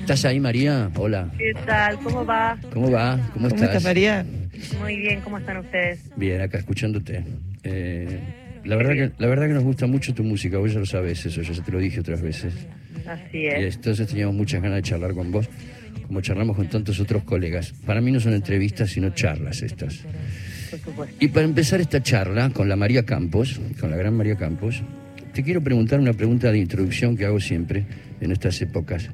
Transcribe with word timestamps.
¿Estás 0.00 0.24
ahí, 0.24 0.40
María? 0.40 0.90
Hola. 0.96 1.30
¿Qué 1.38 1.52
tal? 1.66 1.98
¿Cómo 2.00 2.24
va? 2.24 2.58
¿Cómo 2.72 2.90
va? 2.90 3.16
¿Cómo, 3.34 3.48
¿Cómo 3.48 3.64
estás, 3.64 3.84
María? 3.84 4.24
Muy 4.80 4.96
bien, 4.96 5.20
¿cómo 5.20 5.38
están 5.38 5.58
ustedes? 5.58 6.00
Bien, 6.16 6.40
acá 6.40 6.58
escuchándote. 6.58 7.24
Eh, 7.62 8.20
la, 8.64 8.76
verdad 8.76 8.92
que, 8.92 9.10
la 9.18 9.26
verdad 9.28 9.46
que 9.46 9.54
nos 9.54 9.64
gusta 9.64 9.86
mucho 9.86 10.14
tu 10.14 10.22
música, 10.24 10.58
vos 10.58 10.72
ya 10.72 10.78
lo 10.80 10.86
sabes 10.86 11.24
eso, 11.24 11.42
ya 11.42 11.62
te 11.62 11.72
lo 11.72 11.78
dije 11.78 12.00
otras 12.00 12.20
veces. 12.20 12.54
Así 13.06 13.38
Y 13.38 13.46
es. 13.46 13.76
entonces 13.76 14.06
teníamos 14.08 14.34
muchas 14.34 14.62
ganas 14.62 14.76
de 14.76 14.82
charlar 14.82 15.14
con 15.14 15.32
vos, 15.32 15.48
como 16.06 16.20
charlamos 16.20 16.56
con 16.56 16.68
tantos 16.68 17.00
otros 17.00 17.22
colegas. 17.24 17.72
Para 17.86 18.00
mí 18.00 18.12
no 18.12 18.20
son 18.20 18.34
entrevistas, 18.34 18.90
sino 18.90 19.10
charlas 19.10 19.62
estas. 19.62 20.04
Por 20.70 20.78
supuesto. 20.80 21.16
Y 21.18 21.28
para 21.28 21.46
empezar 21.46 21.80
esta 21.80 22.02
charla 22.02 22.50
con 22.50 22.68
la 22.68 22.76
María 22.76 23.04
Campos, 23.04 23.60
con 23.80 23.90
la 23.90 23.96
gran 23.96 24.14
María 24.14 24.36
Campos, 24.36 24.82
te 25.32 25.42
quiero 25.42 25.62
preguntar 25.62 26.00
una 26.00 26.12
pregunta 26.12 26.50
de 26.52 26.58
introducción 26.58 27.16
que 27.16 27.24
hago 27.24 27.40
siempre 27.40 27.86
en 28.20 28.32
estas 28.32 28.60
épocas 28.60 29.10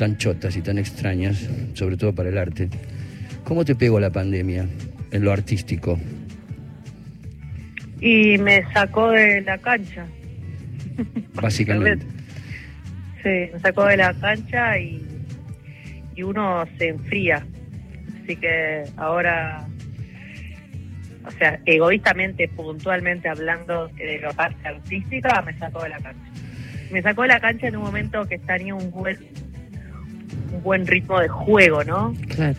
tan 0.00 0.16
chotas 0.16 0.56
y 0.56 0.62
tan 0.62 0.78
extrañas, 0.78 1.46
sobre 1.74 1.98
todo 1.98 2.14
para 2.14 2.30
el 2.30 2.38
arte. 2.38 2.70
¿Cómo 3.44 3.66
te 3.66 3.74
pegó 3.74 4.00
la 4.00 4.08
pandemia 4.08 4.66
en 5.10 5.24
lo 5.24 5.30
artístico? 5.30 6.00
Y 8.00 8.38
me 8.38 8.64
sacó 8.72 9.10
de 9.10 9.42
la 9.42 9.58
cancha. 9.58 10.06
Básicamente. 11.34 12.06
Sí, 13.22 13.50
me 13.52 13.60
sacó 13.60 13.84
de 13.84 13.98
la 13.98 14.14
cancha 14.14 14.78
y, 14.78 15.06
y 16.16 16.22
uno 16.22 16.64
se 16.78 16.88
enfría. 16.88 17.46
Así 18.22 18.34
que 18.34 18.84
ahora, 18.96 19.68
o 21.26 21.30
sea, 21.32 21.60
egoístamente, 21.66 22.48
puntualmente 22.48 23.28
hablando 23.28 23.88
de 23.88 24.20
la 24.20 24.32
parte 24.32 24.66
artística, 24.66 25.42
me 25.42 25.52
sacó 25.58 25.82
de 25.82 25.90
la 25.90 25.98
cancha. 25.98 26.32
Me 26.90 27.02
sacó 27.02 27.22
de 27.22 27.28
la 27.28 27.40
cancha 27.40 27.68
en 27.68 27.76
un 27.76 27.82
momento 27.82 28.26
que 28.26 28.38
tenía 28.38 28.74
un 28.74 28.90
buen, 28.90 29.18
un 30.52 30.62
buen 30.62 30.86
ritmo 30.86 31.18
de 31.20 31.28
juego, 31.28 31.84
¿no? 31.84 32.14
Claro. 32.28 32.56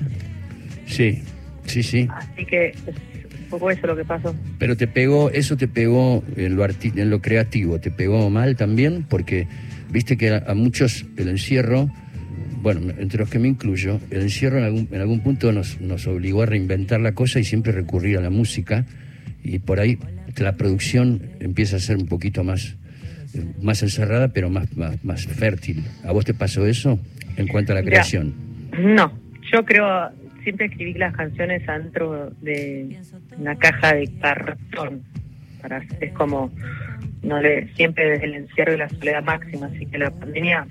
Sí, 0.86 1.22
sí, 1.66 1.84
sí. 1.84 2.08
Así 2.12 2.46
que 2.46 2.68
es 2.68 2.76
un 2.88 3.50
poco 3.50 3.72
eso 3.72 3.88
lo 3.88 3.96
que 3.96 4.06
pasó. 4.06 4.36
Pero 4.60 4.76
te 4.78 4.88
pegó, 4.88 5.30
eso 5.32 5.58
te 5.58 5.68
pegó 5.68 6.24
en 6.36 6.56
lo, 6.56 6.66
arti- 6.66 6.98
en 6.98 7.10
lo 7.10 7.22
creativo, 7.22 7.80
te 7.80 7.92
pegó 7.92 8.30
mal 8.30 8.56
también, 8.56 9.06
porque 9.08 9.48
viste 9.90 10.18
que 10.18 10.30
a, 10.32 10.44
a 10.48 10.54
muchos 10.54 11.06
el 11.18 11.28
encierro, 11.30 11.90
bueno, 12.62 12.94
entre 12.98 13.20
los 13.20 13.30
que 13.30 13.40
me 13.40 13.48
incluyo, 13.48 14.00
el 14.10 14.22
encierro 14.22 14.58
en 14.60 14.64
algún, 14.66 14.88
en 14.92 15.02
algún 15.02 15.22
punto 15.22 15.52
nos, 15.52 15.80
nos 15.82 16.08
obligó 16.08 16.44
a 16.44 16.46
reinventar 16.46 17.00
la 17.02 17.14
cosa 17.14 17.40
y 17.40 17.44
siempre 17.44 17.72
recurrir 17.72 18.18
a 18.18 18.22
la 18.22 18.30
música, 18.30 18.86
y 19.44 19.60
por 19.60 19.80
ahí 19.80 19.98
la 20.38 20.56
producción 20.56 21.22
empieza 21.40 21.76
a 21.78 21.80
ser 21.80 21.98
un 21.98 22.06
poquito 22.06 22.44
más, 22.44 22.76
más 23.62 23.82
encerrada, 23.84 24.30
pero 24.30 24.50
más, 24.50 24.76
más, 24.78 25.04
más 25.04 25.26
fértil. 25.26 25.84
¿A 26.06 26.12
vos 26.12 26.26
te 26.26 26.34
pasó 26.34 26.66
eso 26.66 27.00
en 27.38 27.48
cuanto 27.48 27.72
a 27.72 27.76
la 27.76 27.82
Ya. 27.82 27.88
creación? 27.88 28.34
No, 28.80 29.12
yo 29.52 29.64
creo, 29.66 30.10
siempre 30.44 30.68
escribí 30.68 30.94
las 30.94 31.16
canciones 31.16 31.68
adentro 31.68 32.32
de 32.42 32.98
una 33.38 33.56
caja 33.58 33.96
de 33.96 34.10
cartón. 34.22 35.04
Para, 35.62 35.84
es 36.00 36.12
como, 36.14 36.52
no 37.22 37.40
le, 37.40 37.72
siempre 37.76 38.10
desde 38.12 38.26
el 38.26 38.34
encierro 38.36 38.74
y 38.74 38.78
la 38.78 38.90
soledad 38.90 39.24
máxima, 39.24 39.68
así 39.68 39.86
que 39.86 39.98
la 40.00 40.10
pandemia 40.10 40.66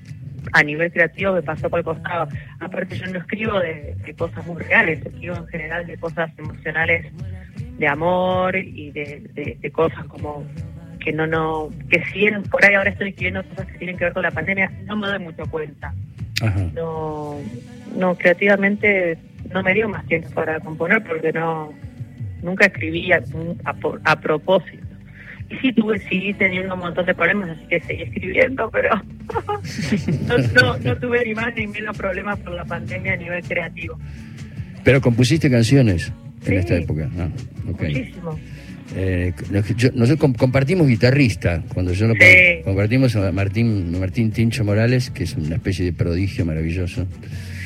a 0.52 0.62
nivel 0.64 0.90
creativo 0.90 1.32
me 1.34 1.42
pasó 1.42 1.70
por 1.70 1.78
el 1.78 1.84
costado. 1.84 2.26
Aparte 2.58 2.96
yo 2.98 3.06
no 3.06 3.18
escribo 3.20 3.60
de, 3.60 3.94
de 4.04 4.14
cosas 4.14 4.44
muy 4.46 4.60
reales, 4.62 5.04
escribo 5.06 5.36
en 5.36 5.46
general 5.46 5.86
de 5.86 5.96
cosas 5.98 6.30
emocionales, 6.38 7.06
de 7.78 7.86
amor 7.86 8.56
y 8.56 8.90
de, 8.90 9.22
de- 9.34 9.58
de 9.60 9.70
cosas 9.70 10.04
como 10.06 10.44
que 11.00 11.12
no, 11.12 11.26
no, 11.26 11.68
que 11.88 12.02
si 12.06 12.20
bien 12.20 12.42
por 12.44 12.64
ahí 12.64 12.74
ahora 12.74 12.90
estoy 12.90 13.08
escribiendo 13.10 13.42
cosas 13.44 13.66
que 13.66 13.78
tienen 13.78 13.96
que 13.96 14.04
ver 14.04 14.12
con 14.12 14.22
la 14.22 14.30
pandemia, 14.30 14.70
no 14.86 14.96
me 14.96 15.08
doy 15.08 15.18
mucho 15.18 15.44
cuenta 15.50 15.92
Ajá. 16.42 16.68
no, 16.74 17.38
no 17.96 18.14
creativamente 18.16 19.18
no 19.52 19.62
me 19.62 19.74
dio 19.74 19.88
más 19.88 20.06
tiempo 20.06 20.28
para 20.30 20.60
componer 20.60 21.02
porque 21.02 21.32
no 21.32 21.72
nunca 22.42 22.66
escribí 22.66 23.12
a, 23.12 23.22
a 23.64 23.74
a 24.04 24.20
propósito. 24.20 24.84
Y 25.50 25.56
sí 25.56 25.72
tuve, 25.72 25.98
sí 26.08 26.32
teniendo 26.38 26.74
un 26.74 26.80
montón 26.80 27.04
de 27.06 27.14
problemas, 27.14 27.50
así 27.50 27.66
que 27.66 27.80
seguí 27.80 28.02
escribiendo, 28.04 28.70
pero 28.70 28.90
no, 30.28 30.38
no, 30.54 30.78
no 30.78 30.96
tuve 30.96 31.24
ni 31.26 31.34
más 31.34 31.52
ni 31.56 31.66
menos 31.66 31.96
problemas 31.98 32.38
por 32.38 32.52
la 32.52 32.64
pandemia 32.64 33.14
a 33.14 33.16
nivel 33.16 33.42
creativo. 33.42 33.98
Pero 34.84 35.00
compusiste 35.00 35.50
canciones 35.50 36.12
en 36.42 36.46
Sí. 36.46 36.54
esta 36.54 36.76
época. 36.76 37.10
Ah. 37.18 37.28
Muchísimo. 37.64 38.38
Eh, 38.96 39.32
yo- 39.76 39.90
nosotros 39.94 40.18
com- 40.18 40.34
compartimos 40.34 40.88
guitarrista, 40.88 41.62
cuando 41.72 41.92
yo 41.92 42.08
lo 42.08 42.14
Sí. 42.14 42.62
compartimos 42.64 43.14
a 43.16 43.30
Martín, 43.30 43.98
Martín 43.98 44.32
Tincho 44.32 44.64
Morales, 44.64 45.10
que 45.10 45.24
es 45.24 45.34
una 45.36 45.56
especie 45.56 45.84
de 45.84 45.92
prodigio 45.92 46.44
maravilloso. 46.44 47.06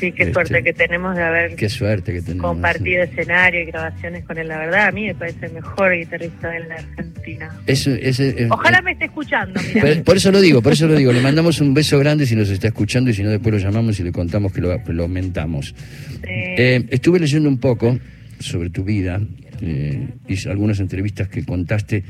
Sí, 0.01 0.13
qué 0.13 0.25
Este, 0.25 0.35
suerte 0.35 0.63
que 0.63 0.73
tenemos 0.75 1.17
de 1.17 1.23
haber 1.23 1.55
Qué 1.57 1.69
suerte 1.71 2.13
que 2.13 2.21
tenemos. 2.21 2.45
compartido 2.51 3.05
escenario 3.05 3.63
y 3.63 3.65
grabaciones 3.67 4.25
con 4.25 4.37
él. 4.37 4.49
La 4.49 4.59
verdad, 4.59 4.89
a 4.89 4.93
mí 4.93 5.07
me 5.07 5.15
parece 5.15 5.47
el 5.47 5.53
mejor 5.53 5.97
guitarrista 5.97 6.51
de 6.51 6.61
la 6.67 6.75
Argentina. 6.75 7.51
Eso, 7.67 7.91
ese- 7.95 8.43
eh, 8.43 8.49
Ojalá 8.51 8.81
eh, 8.81 8.83
me 8.83 8.91
esté 8.93 9.05
escuchando, 9.07 9.59
por, 9.81 10.03
por 10.03 10.17
eso 10.17 10.31
lo 10.31 10.41
digo, 10.43 10.61
por 10.61 10.73
eso 10.75 10.87
lo 10.89 10.95
digo. 10.97 11.11
Le 11.13 11.23
mandamos 11.23 11.61
un 11.61 11.73
beso 11.73 11.99
grande 11.99 12.27
si 12.27 12.35
nos 12.37 12.51
está 12.51 12.67
escuchando 12.67 13.09
y 13.11 13.15
si 13.15 13.23
no 13.23 13.31
después 13.31 13.53
lo 13.55 13.59
llamamos 13.59 13.99
y 13.99 14.03
le 14.03 14.13
contamos 14.13 14.53
que 14.53 14.61
lo, 14.61 14.77
lo 14.89 15.03
aumentamos. 15.05 15.75
Sí. 16.23 16.29
Eh, 16.29 16.85
estuve 16.91 17.19
leyendo 17.21 17.49
un 17.49 17.59
poco 17.59 17.99
sobre 18.41 18.71
tu 18.71 18.85
vida 18.85 19.21
eh, 19.61 20.09
y 20.29 20.49
algunas 20.49 20.81
entrevistas 20.81 21.29
que 21.29 21.45
contaste 21.45 22.03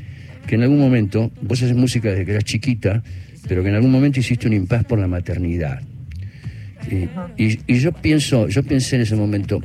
que 0.47 0.55
en 0.55 0.61
algún 0.63 0.79
momento, 0.79 1.31
vos 1.41 1.61
haces 1.63 1.75
música 1.75 2.09
desde 2.09 2.25
que 2.25 2.31
eras 2.31 2.43
chiquita, 2.43 3.03
pero 3.47 3.63
que 3.63 3.69
en 3.69 3.75
algún 3.75 3.91
momento 3.91 4.19
hiciste 4.19 4.47
un 4.47 4.53
impas 4.53 4.83
por 4.85 4.99
la 4.99 5.07
maternidad. 5.07 5.81
Y, 6.89 7.43
y- 7.43 7.59
y 7.67 7.79
yo 7.79 7.91
pienso, 7.91 8.47
yo 8.47 8.61
pensé 8.63 8.95
en 8.97 9.01
ese 9.03 9.15
momento, 9.15 9.61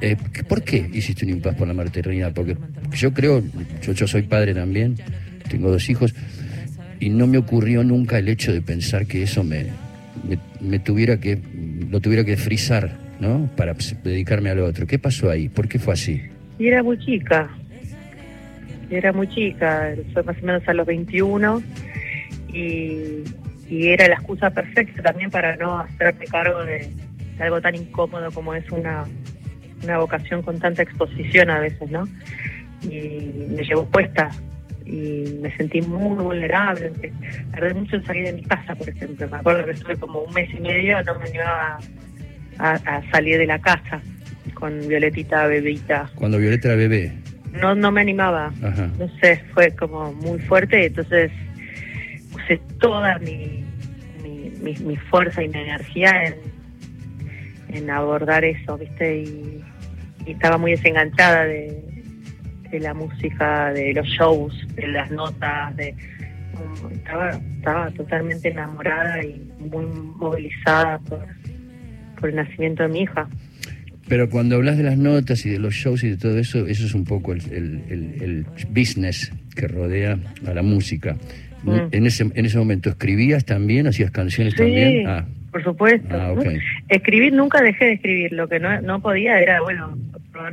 eh, 0.00 0.16
¿por 0.48 0.62
qué 0.62 0.88
hiciste 0.92 1.24
un 1.26 1.32
impas 1.32 1.54
por 1.56 1.68
la 1.68 1.74
maternidad? 1.74 2.32
Porque 2.32 2.56
yo 2.96 3.12
creo, 3.12 3.42
yo, 3.82 3.92
yo 3.92 4.06
soy 4.06 4.22
padre 4.22 4.54
también, 4.54 4.96
tengo 5.50 5.70
dos 5.70 5.90
hijos, 5.90 6.14
y 7.00 7.10
no 7.10 7.26
me 7.26 7.38
ocurrió 7.38 7.84
nunca 7.84 8.18
el 8.18 8.28
hecho 8.28 8.52
de 8.52 8.62
pensar 8.62 9.06
que 9.06 9.22
eso 9.22 9.44
me, 9.44 9.66
me, 10.26 10.38
me 10.60 10.78
tuviera 10.78 11.20
que, 11.20 11.38
lo 11.90 12.00
tuviera 12.00 12.24
que 12.24 12.36
frizar, 12.36 12.96
¿no? 13.20 13.48
Para 13.56 13.74
pues, 13.74 13.96
dedicarme 14.02 14.50
al 14.50 14.60
otro. 14.60 14.86
¿Qué 14.86 14.98
pasó 14.98 15.30
ahí? 15.30 15.48
¿Por 15.48 15.68
qué 15.68 15.78
fue 15.78 15.94
así? 15.94 16.22
Y 16.58 16.68
era 16.68 16.82
muy 16.82 16.98
chica. 16.98 17.48
Era 18.90 19.12
muy 19.12 19.28
chica, 19.28 19.94
fue 20.14 20.22
más 20.22 20.36
o 20.42 20.46
menos 20.46 20.66
a 20.66 20.72
los 20.72 20.86
21 20.86 21.62
y, 22.52 23.22
era 23.70 24.08
la 24.08 24.14
excusa 24.14 24.48
perfecta 24.48 25.02
también 25.02 25.30
para 25.30 25.54
no 25.56 25.80
hacerme 25.80 26.24
cargo 26.24 26.64
de, 26.64 26.88
de 27.36 27.44
algo 27.44 27.60
tan 27.60 27.74
incómodo 27.74 28.30
como 28.32 28.54
es 28.54 28.64
una, 28.70 29.04
una 29.84 29.98
vocación 29.98 30.40
con 30.40 30.58
tanta 30.58 30.82
exposición 30.82 31.50
a 31.50 31.60
veces, 31.60 31.90
¿no? 31.90 32.04
Y 32.82 33.46
me 33.50 33.62
llevó 33.62 33.84
puesta 33.84 34.30
y 34.86 35.38
me 35.42 35.54
sentí 35.56 35.82
muy 35.82 36.22
vulnerable. 36.22 36.92
Tardé 37.50 37.74
mucho 37.74 37.96
en 37.96 38.04
salir 38.06 38.24
de 38.24 38.32
mi 38.32 38.42
casa, 38.42 38.74
por 38.74 38.88
ejemplo. 38.88 39.28
Me 39.28 39.36
acuerdo 39.36 39.64
que 39.66 39.72
estuve 39.72 39.96
como 39.96 40.20
un 40.20 40.32
mes 40.32 40.48
y 40.54 40.60
medio, 40.60 41.02
no 41.02 41.18
me 41.18 41.26
animaba 41.26 41.78
a, 42.58 42.72
a 42.74 43.10
salir 43.10 43.38
de 43.38 43.46
la 43.46 43.58
casa 43.58 44.00
con 44.54 44.86
Violetita 44.88 45.46
bebita 45.46 46.10
Cuando 46.16 46.38
Violeta 46.38 46.68
era 46.68 46.76
bebé. 46.76 47.12
no 47.52 47.74
no 47.74 47.90
me 47.92 48.00
animaba 48.00 48.52
Ajá. 48.62 48.90
no 48.98 49.08
sé 49.20 49.42
fue 49.54 49.70
como 49.76 50.12
muy 50.14 50.38
fuerte 50.40 50.86
entonces 50.86 51.30
puse 52.32 52.60
toda 52.80 53.18
mi 53.20 53.64
mi, 54.22 54.50
mi, 54.62 54.74
mi 54.84 54.96
fuerza 54.96 55.42
y 55.42 55.48
mi 55.48 55.58
energía 55.58 56.24
en, 56.24 56.34
en 57.76 57.90
abordar 57.90 58.44
eso 58.44 58.76
viste 58.78 59.18
y, 59.22 59.62
y 60.26 60.32
estaba 60.32 60.58
muy 60.58 60.72
desenganchada 60.72 61.44
de, 61.44 61.82
de 62.70 62.80
la 62.80 62.94
música 62.94 63.72
de 63.72 63.92
los 63.94 64.06
shows 64.08 64.54
de 64.74 64.88
las 64.88 65.10
notas 65.10 65.76
de 65.76 65.94
estaba 66.92 67.30
estaba 67.56 67.90
totalmente 67.92 68.48
enamorada 68.48 69.22
y 69.22 69.48
muy 69.70 69.86
movilizada 69.86 70.98
por 70.98 71.24
por 72.18 72.30
el 72.30 72.36
nacimiento 72.36 72.82
de 72.82 72.88
mi 72.90 73.00
hija 73.02 73.28
Pero 74.08 74.28
cuando 74.30 74.56
hablas 74.56 74.76
de 74.78 74.84
las 74.84 74.96
notas 74.96 75.44
y 75.46 75.50
de 75.50 75.58
los 75.58 75.74
shows 75.74 76.02
y 76.04 76.08
de 76.10 76.16
todo 76.16 76.38
eso, 76.38 76.66
eso 76.66 76.86
es 76.86 76.94
un 76.94 77.04
poco 77.04 77.32
el, 77.32 77.40
el- 77.52 77.80
el- 77.90 78.22
el 78.22 78.46
business 78.70 79.32
que 79.54 79.68
rodea 79.68 80.18
a 80.46 80.54
la 80.54 80.62
música. 80.62 81.16
Mm. 81.64 81.78
En, 81.90 82.06
ese, 82.06 82.22
en 82.34 82.46
ese 82.46 82.56
momento, 82.56 82.88
¿escribías 82.88 83.44
también? 83.44 83.86
¿Hacías 83.86 84.10
canciones 84.10 84.54
Sí, 84.54 84.58
también? 84.60 85.06
Ah, 85.08 85.26
por 85.50 85.62
supuesto. 85.64 86.08
Ah. 86.10 86.34
Escribir 86.88 87.32
nunca 87.34 87.60
dejé 87.62 87.84
de 87.86 87.92
escribir. 87.94 88.32
Lo 88.32 88.48
que 88.48 88.60
no, 88.60 88.80
no 88.80 89.00
podía 89.02 89.40
era, 89.40 89.60
bueno, 89.60 89.98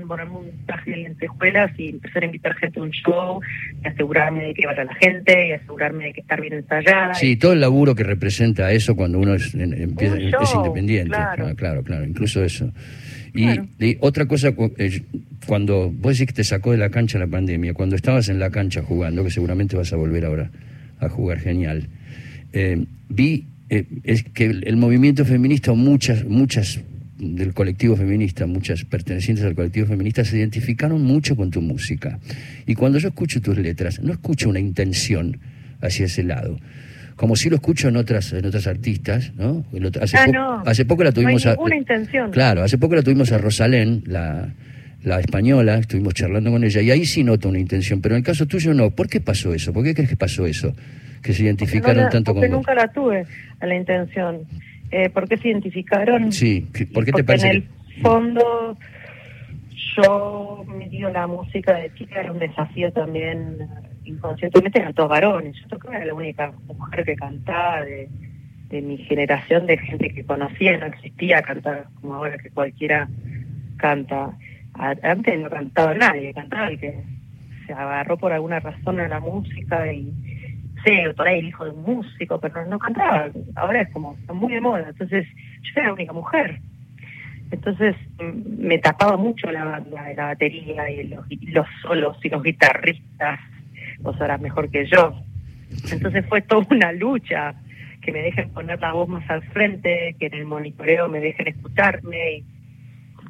ponerme 0.08 0.38
un 0.38 0.66
traje 0.66 0.92
de 0.92 0.98
lentejuelas 0.98 1.72
y 1.80 1.90
empezar 1.90 2.24
a 2.24 2.26
invitar 2.26 2.56
gente 2.56 2.80
a 2.80 2.84
un 2.84 2.92
show, 2.92 3.42
y 3.84 3.88
asegurarme 3.88 4.46
de 4.46 4.54
que 4.54 4.66
vaya 4.66 4.84
la 4.84 4.96
gente, 4.96 5.48
y 5.48 5.52
asegurarme 5.54 6.06
de 6.06 6.14
que 6.14 6.22
estar 6.22 6.42
bien 6.42 6.54
ensayada. 6.54 7.14
sí, 7.14 7.36
todo 7.36 7.54
el 7.54 7.62
laburo 7.62 7.96
que 7.96 8.04
representa 8.04 8.72
eso 8.72 8.96
cuando 8.96 9.20
uno 9.20 9.34
es, 9.36 9.54
empieza, 9.56 10.16
Un 10.16 10.22
es 10.22 10.32
show, 10.32 10.62
independiente. 10.66 11.10
claro. 11.10 11.48
Ah, 11.48 11.54
claro, 11.56 11.84
claro, 11.84 12.06
incluso 12.06 12.44
eso. 12.44 12.72
Y, 13.34 13.44
Claro. 13.46 13.68
y 13.80 13.98
otra 14.00 14.26
cosa, 14.28 14.54
eh, 14.78 15.02
cuando 15.46 15.92
vos 15.92 16.14
decís 16.14 16.28
que 16.28 16.34
te 16.34 16.44
sacó 16.44 16.72
de 16.72 16.78
la 16.78 16.90
cancha 16.90 17.20
la 17.20 17.28
pandemia, 17.28 17.74
cuando 17.74 17.96
estabas 17.96 18.30
en 18.30 18.40
la 18.40 18.50
cancha 18.50 18.82
jugando, 18.82 19.24
que 19.24 19.30
seguramente 19.30 19.76
vas 19.76 19.92
a 19.92 19.98
volver 19.98 20.26
ahora 20.26 20.50
a 21.00 21.10
jugar 21.10 21.40
genial, 21.40 21.88
eh, 22.54 22.86
vi 23.10 23.46
eh, 23.70 23.84
es 24.04 24.24
que 24.24 24.46
el, 24.46 24.68
el 24.68 24.78
movimiento 24.78 25.26
feminista 25.26 25.74
muchas, 25.74 26.24
muchas 26.24 26.82
del 27.36 27.54
colectivo 27.54 27.96
feminista, 27.96 28.46
muchas 28.46 28.86
pertenecientes 28.86 29.44
al 29.46 29.56
colectivo 29.56 29.88
feminista, 29.88 30.24
se 30.24 30.38
identificaron 30.38 31.02
mucho 31.04 31.36
con 31.36 31.50
tu 31.52 31.62
música. 31.62 32.20
Y 32.68 32.76
cuando 32.76 33.00
yo 33.00 33.08
escucho 33.08 33.42
tus 33.42 33.58
letras, 33.58 34.00
no 34.02 34.12
escucho 34.14 34.50
una 34.50 34.60
intención 34.60 35.40
hacia 35.82 36.06
ese 36.06 36.24
lado. 36.24 36.60
Como 37.16 37.36
si 37.38 37.50
lo 37.50 37.56
escucho 37.56 37.88
en 37.88 37.96
otras, 37.98 38.34
en 38.34 38.46
otras 38.46 38.68
artistas, 38.68 39.32
¿no? 39.38 39.66
Hace, 40.02 40.18
Ah, 40.18 40.26
po- 40.26 40.32
no. 40.34 40.64
hace 40.66 40.84
poco 40.86 41.04
la 41.04 41.12
tuvimos 41.14 41.46
no 41.46 41.50
hay 41.50 41.54
a- 41.54 41.58
ninguna 41.58 41.76
intención. 41.78 42.32
Claro, 42.32 42.62
hace 42.62 42.78
poco 42.78 42.96
la 42.96 43.02
tuvimos 43.04 43.32
a 43.32 43.38
Rosalén, 43.38 44.04
la, 44.06 44.54
la 45.04 45.20
española, 45.22 45.78
estuvimos 45.78 46.14
charlando 46.14 46.52
con 46.52 46.64
ella, 46.66 46.82
y 46.82 46.92
ahí 46.92 47.06
sí 47.06 47.24
noto 47.24 47.48
una 47.50 47.60
intención, 47.60 48.02
pero 48.02 48.16
en 48.16 48.20
el 48.20 48.26
caso 48.26 48.46
tuyo 48.48 48.74
no. 48.74 48.92
¿Por 48.92 49.08
qué 49.08 49.22
pasó 49.22 49.54
eso? 49.54 49.72
¿Por 49.72 49.84
qué 49.86 49.94
crees 49.94 50.10
que 50.10 50.18
pasó 50.18 50.46
eso? 50.46 50.76
Que 51.22 51.34
se 51.34 51.44
identificaron 51.44 51.98
no 51.98 52.04
la- 52.04 52.10
tanto 52.10 52.34
con 52.34 52.42
porque 52.42 52.50
vos. 52.50 52.58
nunca 52.58 52.76
la 52.76 52.92
tuve 52.92 53.26
a 53.62 53.66
la 53.66 53.76
intención. 53.76 54.42
Eh, 54.92 55.10
¿Por 55.10 55.28
qué 55.28 55.38
se 55.38 55.50
identificaron? 55.50 56.32
Sí, 56.32 56.68
que- 56.74 56.86
¿por 56.86 57.04
qué 57.04 57.12
te 57.12 57.12
Porque 57.12 57.24
parece 57.24 57.48
en 57.48 57.56
el 57.58 57.64
que- 57.64 58.02
fondo 58.02 58.78
yo 59.96 60.66
me 60.68 60.90
dio 60.90 61.10
la 61.10 61.28
música 61.28 61.74
de 61.76 61.94
chica, 61.96 62.20
era 62.22 62.32
un 62.32 62.40
desafío 62.40 62.92
también 62.92 63.58
eh, 63.62 63.68
inconscientemente, 64.06 64.80
eran 64.80 64.94
todos 64.94 65.10
varones. 65.10 65.56
Yo 65.62 65.68
tocaba, 65.68 65.96
era 65.98 66.06
la 66.08 66.14
única 66.14 66.52
mujer 66.68 67.06
que 67.06 67.16
cantaba 67.16 67.82
de, 67.82 68.10
de 68.70 68.82
mi 68.82 68.98
generación, 68.98 69.66
de 69.68 69.78
gente 69.78 70.10
que 70.10 70.24
conocía, 70.26 70.78
no 70.78 70.86
existía 70.88 71.42
cantar 71.42 71.88
como 72.02 72.16
ahora 72.16 72.38
que 72.38 72.50
cualquiera 72.50 73.08
canta. 73.78 74.32
A- 74.74 74.96
Antes 75.04 75.40
no 75.40 75.50
cantaba 75.50 75.94
nadie, 75.94 76.34
cantaba 76.34 76.68
el 76.68 76.80
que 76.80 77.02
se 77.66 77.74
agarró 77.74 78.18
por 78.18 78.32
alguna 78.34 78.60
razón 78.60 79.00
a 79.00 79.08
la 79.08 79.20
música 79.22 79.92
y 79.92 80.12
sí, 80.86 81.00
por 81.16 81.28
ahí 81.28 81.40
el 81.40 81.48
hijo 81.48 81.66
de 81.66 81.72
un 81.72 81.84
músico, 81.84 82.40
pero 82.40 82.66
no, 82.66 82.80
cantaba. 82.80 83.30
Ahora 83.56 83.82
es 83.82 83.90
como 83.92 84.18
muy 84.34 84.54
de 84.54 84.62
moda. 84.62 84.86
Entonces, 84.90 85.28
yo 85.62 85.72
era 85.76 85.88
la 85.88 85.94
única 85.94 86.14
mujer. 86.14 86.60
Entonces 87.52 87.96
mm, 88.20 88.66
me 88.68 88.80
tapaba 88.80 89.18
mucho 89.18 89.52
la 89.52 89.64
banda 89.66 90.14
la 90.16 90.26
batería 90.26 90.90
y 90.90 91.08
los, 91.08 91.26
y 91.30 91.48
los 91.52 91.68
solos 91.82 92.18
y 92.24 92.30
los 92.30 92.44
guitarristas. 92.44 93.40
Vos 94.00 94.18
sabrás 94.18 94.42
mejor 94.42 94.70
que 94.70 94.86
yo. 94.86 95.14
Entonces 95.92 96.26
fue 96.28 96.42
toda 96.42 96.66
una 96.70 96.92
lucha 96.92 97.56
que 98.02 98.12
me 98.12 98.22
dejen 98.22 98.50
poner 98.50 98.80
la 98.80 98.94
voz 98.94 99.08
más 99.08 99.30
al 99.30 99.44
frente, 99.44 100.16
que 100.20 100.28
en 100.28 100.36
el 100.36 100.46
monitoreo 100.46 101.08
me 101.08 101.20
dejen 101.20 101.48
escucharme 101.48 102.38
y 102.38 102.46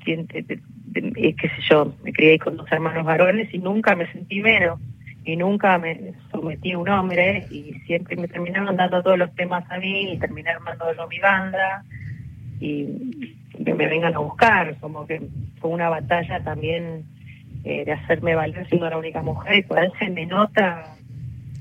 y 0.07 1.33
qué 1.33 1.49
sé 1.49 1.61
yo, 1.69 1.95
me 2.03 2.13
crié 2.13 2.39
con 2.39 2.57
dos 2.57 2.71
hermanos 2.71 3.05
varones 3.05 3.53
y 3.53 3.57
nunca 3.57 3.95
me 3.95 4.11
sentí 4.11 4.41
menos 4.41 4.79
y 5.25 5.35
nunca 5.35 5.77
me 5.79 6.13
sometí 6.31 6.71
a 6.71 6.77
un 6.77 6.87
hombre 6.87 7.47
y 7.49 7.73
siempre 7.87 8.15
me 8.15 8.27
terminaron 8.27 8.75
dando 8.75 9.01
todos 9.01 9.17
los 9.17 9.33
temas 9.35 9.69
a 9.71 9.79
mí 9.79 10.13
y 10.13 10.17
terminé 10.17 10.51
armando 10.51 10.85
yo 10.95 11.07
mi 11.07 11.19
banda 11.19 11.83
y 12.59 13.35
que 13.63 13.73
me 13.73 13.87
vengan 13.87 14.13
a 14.13 14.19
buscar, 14.19 14.77
como 14.79 15.07
que 15.07 15.21
fue 15.59 15.71
una 15.71 15.89
batalla 15.89 16.43
también 16.43 17.03
eh, 17.63 17.83
de 17.85 17.91
hacerme 17.91 18.35
valer 18.35 18.67
siendo 18.69 18.87
la 18.89 18.97
única 18.97 19.23
mujer 19.23 19.57
y 19.57 19.63
por 19.63 19.83
eso 19.83 19.93
se 19.97 20.09
me 20.09 20.25
nota 20.27 20.95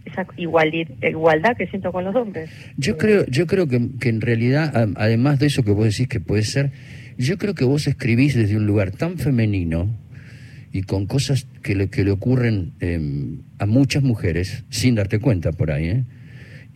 esa 0.05 0.26
igualdad, 0.37 1.56
que 1.56 1.67
siento 1.69 1.90
con 1.90 2.05
los 2.05 2.14
hombres. 2.14 2.50
Yo 2.76 2.99
creo, 2.99 3.25
yo 3.26 3.46
creo 3.46 3.67
que, 3.67 3.81
que 3.99 4.10
en 4.10 4.20
realidad, 4.20 4.70
además 4.96 5.38
de 5.38 5.46
eso 5.46 5.62
que 5.62 5.70
vos 5.70 5.84
decís 5.87 6.08
que 6.08 6.20
puede 6.20 6.43
ser, 6.43 6.72
yo 7.17 7.38
creo 7.38 7.55
que 7.55 7.64
vos 7.64 7.87
escribís 7.87 8.34
desde 8.34 8.56
un 8.56 8.67
lugar 8.67 8.90
tan 8.90 9.17
femenino 9.17 9.88
y 10.74 10.82
con 10.82 11.06
cosas 11.06 11.46
que 11.62 11.74
le, 11.76 11.88
que 11.88 12.02
le 12.04 12.10
ocurren 12.10 12.72
eh, 12.80 13.00
a 13.58 13.64
muchas 13.66 14.02
mujeres, 14.02 14.64
sin 14.70 14.96
darte 14.96 15.20
cuenta 15.20 15.52
por 15.52 15.70
ahí, 15.70 15.86
¿eh? 15.86 16.04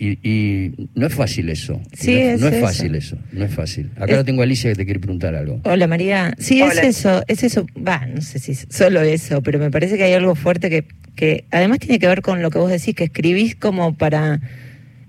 Y, 0.01 0.11
y 0.23 0.89
no 0.95 1.09
es 1.09 1.13
fácil 1.15 1.49
eso. 1.49 1.81
Sí, 1.93 2.13
no, 2.13 2.19
es 2.21 2.41
no 2.41 2.47
es 2.47 2.55
eso. 2.55 2.67
fácil 2.67 2.95
eso, 2.95 3.19
no 3.33 3.45
es 3.45 3.53
fácil. 3.53 3.91
Acá 3.97 4.13
Es- 4.13 4.17
lo 4.19 4.25
tengo 4.25 4.43
a 4.43 4.45
Alicia 4.45 4.71
que 4.71 4.77
te 4.77 4.85
quiere 4.85 5.01
preguntar 5.01 5.35
algo. 5.35 5.61
Hola 5.65 5.89
María, 5.89 6.33
sí 6.39 6.63
es 6.63 6.79
eso, 6.79 7.25
es 7.27 7.43
eso, 7.43 7.67
va, 7.77 8.07
no 8.07 8.21
sé 8.23 8.39
si 8.39 8.53
es 8.53 8.69
solo 8.71 9.01
eso, 9.01 9.43
pero 9.43 9.59
me 9.59 9.73
parece 9.73 9.97
que 9.97 10.05
hay 10.05 10.13
algo 10.13 10.37
fuerte 10.37 10.71
que, 10.71 10.85
que 11.17 11.47
además 11.51 11.81
tiene 11.81 11.99
que 11.99 12.07
ver 12.07 12.23
con 12.23 12.41
lo 12.41 12.51
que 12.53 12.59
vos 12.59 12.71
decís, 12.71 12.95
que 12.95 13.05
escribís 13.05 13.57
como 13.57 13.97
para... 13.99 14.41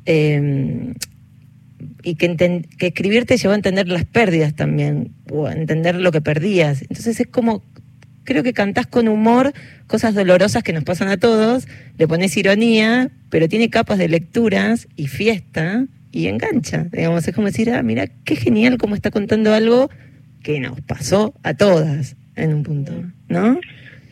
eh, 0.07 0.93
y 2.01 2.15
que, 2.15 2.31
enten- 2.35 2.65
que 2.77 2.87
escribir 2.87 3.25
te 3.25 3.37
llevó 3.37 3.51
a 3.53 3.57
entender 3.57 3.87
las 3.89 4.05
pérdidas 4.05 4.55
también, 4.55 5.11
o 5.31 5.45
a 5.47 5.53
entender 5.53 5.95
lo 5.95 6.11
que 6.11 6.21
perdías. 6.21 6.81
Entonces 6.81 7.19
es 7.19 7.27
como, 7.27 7.63
creo 8.23 8.43
que 8.43 8.53
cantás 8.53 8.87
con 8.87 9.07
humor 9.07 9.53
cosas 9.87 10.13
dolorosas 10.13 10.63
que 10.63 10.73
nos 10.73 10.83
pasan 10.83 11.09
a 11.09 11.17
todos, 11.17 11.67
le 11.97 12.07
pones 12.07 12.37
ironía, 12.37 13.09
pero 13.29 13.47
tiene 13.47 13.69
capas 13.69 13.97
de 13.97 14.07
lecturas 14.07 14.87
y 14.95 15.07
fiesta 15.07 15.85
y 16.11 16.27
engancha. 16.27 16.85
Digamos, 16.91 17.27
es 17.27 17.35
como 17.35 17.47
decir, 17.47 17.71
ah, 17.71 17.83
mira, 17.83 18.07
qué 18.25 18.35
genial 18.35 18.77
cómo 18.77 18.95
está 18.95 19.11
contando 19.11 19.53
algo 19.53 19.89
que 20.43 20.59
nos 20.59 20.79
pasó 20.81 21.33
a 21.43 21.53
todas 21.53 22.15
en 22.35 22.53
un 22.53 22.63
punto, 22.63 22.93
¿no? 23.27 23.59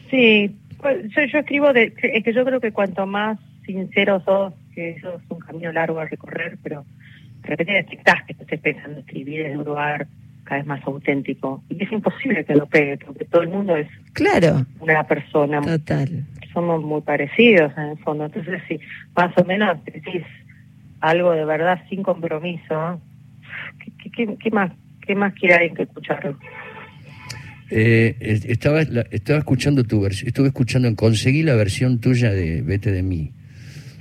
Sí, 0.10 0.56
pues, 0.81 1.10
yo, 1.15 1.39
escribo, 1.39 1.74
de, 1.74 1.94
es 2.01 2.24
que 2.24 2.33
yo 2.33 2.45
creo 2.45 2.60
que 2.60 2.71
cuanto 2.71 3.06
más 3.06 3.39
sincero 3.65 4.21
sos, 4.24 4.53
que 4.74 4.92
eso 4.92 5.15
es 5.15 5.21
un 5.30 5.39
camino 5.39 5.71
largo 5.71 6.00
a 6.00 6.06
recorrer, 6.06 6.57
pero 6.63 6.86
de 7.42 7.50
repente 7.50 7.74
detectás 7.74 8.24
que 8.27 8.33
te 8.33 8.44
estés 8.44 8.60
pensando 8.60 9.00
escribir 9.00 9.42
en 9.42 9.57
un 9.57 9.65
lugar 9.65 10.07
cada 10.48 10.60
vez 10.62 10.68
más 10.68 10.82
auténtico. 10.86 11.64
Y 11.70 11.84
es 11.84 11.92
imposible 11.92 12.46
que 12.46 12.56
lo 12.56 12.66
pegue, 12.66 12.98
porque 12.98 13.26
todo 13.26 13.42
el 13.42 13.50
mundo 13.50 13.76
es 13.76 13.88
Claro, 14.14 14.66
una 14.80 15.04
persona, 15.06 15.62
total. 15.62 16.26
somos 16.54 16.82
muy 16.84 17.02
parecidos 17.02 17.72
en 17.78 17.84
el 17.90 17.98
fondo. 18.00 18.26
Entonces, 18.26 18.62
si 18.68 18.80
más 19.16 19.32
o 19.38 19.44
menos 19.46 19.78
decís 19.86 20.24
algo 21.02 21.32
de 21.34 21.46
verdad 21.46 21.82
sin 21.90 22.02
compromiso, 22.04 23.02
¿qué, 23.84 23.92
qué- 24.04 24.10
qué- 24.26 24.38
qué 24.42 24.52
más, 24.52 24.72
qué 25.06 25.14
más 25.16 25.34
quiere 25.34 25.56
alguien 25.56 25.76
que 25.76 25.84
escucharlo? 25.84 26.38
Eh, 27.70 28.16
es- 28.22 28.46
estaba, 28.46 28.82
estaba 28.82 29.40
escuchando 29.40 29.84
tu 29.84 30.00
versión, 30.02 30.28
estuve 30.30 30.48
escuchando, 30.48 30.96
conseguí 30.96 31.44
la 31.44 31.56
versión 31.56 32.00
tuya 32.00 32.32
de 32.32 32.62
Vete 32.62 32.92
de 32.92 33.04
mí, 33.04 33.32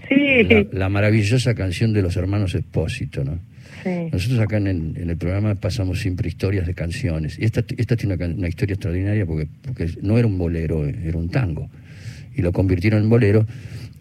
Sí, 0.09 0.45
la, 0.45 0.65
la 0.71 0.89
maravillosa 0.89 1.57
canción 1.57 1.93
de 1.93 2.01
los 2.01 2.17
hermanos 2.17 2.55
Espósito, 2.55 3.25
¿no? 3.25 3.41
Sí. 3.82 4.08
Nosotros 4.12 4.40
acá 4.40 4.56
en 4.58 4.67
el, 4.67 4.96
en 4.96 5.11
el 5.11 5.17
programa 5.17 5.55
pasamos 5.55 6.00
siempre 6.00 6.28
historias 6.28 6.67
de 6.67 6.75
canciones. 6.75 7.38
Y 7.38 7.44
esta, 7.44 7.64
esta 7.76 7.96
tiene 7.96 8.14
una 8.14 8.49
historia 8.49 8.75
extraordinaria 8.75 9.26
porque, 9.26 9.46
porque 9.62 9.88
no 10.02 10.19
era 10.19 10.26
un 10.26 10.38
bolero, 10.38 10.84
era 10.87 11.17
un 11.19 11.28
tango. 11.28 11.69
Y 12.34 12.43
lo 12.43 12.52
convirtieron 12.52 13.02
en 13.02 13.08
bolero. 13.08 13.46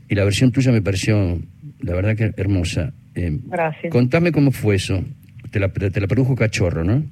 Y 0.10 0.16
la 0.16 0.24
versión 0.24 0.52
tuya 0.52 0.72
me 0.72 0.82
pareció, 0.82 1.40
la 1.82 1.94
verdad 1.96 2.16
que 2.16 2.32
hermosa. 2.38 2.94
Eh, 3.16 3.40
Gracias. 3.46 3.92
contame 3.92 4.32
cómo 4.32 4.52
fue 4.52 4.76
eso. 4.76 5.04
Te 5.52 5.60
la, 5.60 5.70
te 5.70 6.02
la 6.02 6.08
produjo 6.08 6.36
Cachorro, 6.36 6.84
¿no? 6.84 7.04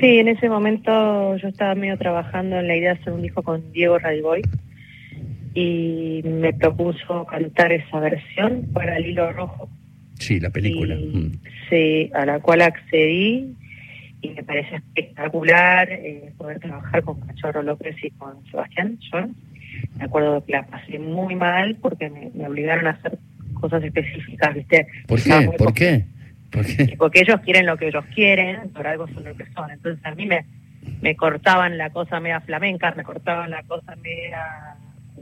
Sí, 0.00 0.18
en 0.18 0.26
ese 0.28 0.48
momento 0.48 1.36
yo 1.36 1.46
estaba 1.48 1.74
medio 1.76 1.96
trabajando 1.96 2.58
en 2.58 2.66
la 2.66 2.76
idea 2.76 2.94
de 2.94 3.00
hacer 3.00 3.12
un 3.12 3.22
disco 3.22 3.42
con 3.44 3.72
Diego 3.72 3.98
Radiboy 3.98 4.42
y 5.54 6.22
me 6.24 6.52
propuso 6.52 7.24
cantar 7.26 7.72
esa 7.72 8.00
versión 8.00 8.66
para 8.72 8.96
el 8.98 9.06
hilo 9.06 9.32
rojo. 9.32 9.68
Sí, 10.18 10.40
la 10.40 10.50
película. 10.50 10.94
Y, 10.94 11.06
Mm. 11.06 11.32
A 12.14 12.26
la 12.26 12.40
cual 12.40 12.62
accedí 12.62 13.54
y 14.22 14.30
me 14.30 14.42
parece 14.42 14.76
espectacular 14.76 15.88
eh, 15.90 16.32
poder 16.36 16.60
trabajar 16.60 17.02
con 17.02 17.20
Cachorro 17.20 17.62
López 17.62 17.96
y 18.02 18.10
con 18.12 18.44
Sebastián. 18.50 18.98
Yo 19.12 19.28
me 19.98 20.04
acuerdo 20.04 20.44
que 20.44 20.52
la 20.52 20.66
pasé 20.66 20.98
muy 20.98 21.34
mal 21.34 21.76
porque 21.80 22.08
me, 22.08 22.30
me 22.34 22.48
obligaron 22.48 22.86
a 22.86 22.90
hacer 22.90 23.18
cosas 23.54 23.82
específicas, 23.82 24.54
¿viste? 24.54 24.86
¿Por 25.06 25.22
qué? 25.22 25.40
muy 25.40 25.56
¿Por 25.56 25.74
qué? 25.74 26.04
¿Por 26.50 26.66
qué? 26.66 26.94
porque 26.96 27.20
ellos 27.20 27.40
quieren 27.40 27.66
lo 27.66 27.76
que 27.76 27.88
ellos 27.88 28.04
quieren, 28.14 28.70
por 28.70 28.86
algo 28.86 29.06
son 29.08 29.24
lo 29.24 29.36
que 29.36 29.46
son. 29.46 29.70
Entonces 29.70 30.04
a 30.04 30.14
mí 30.14 30.26
me, 30.26 30.44
me 31.00 31.16
cortaban 31.16 31.76
la 31.76 31.90
cosa 31.90 32.20
media 32.20 32.40
flamenca, 32.40 32.94
me 32.96 33.02
cortaban 33.02 33.50
la 33.50 33.62
cosa 33.64 33.96
media, 33.96 34.75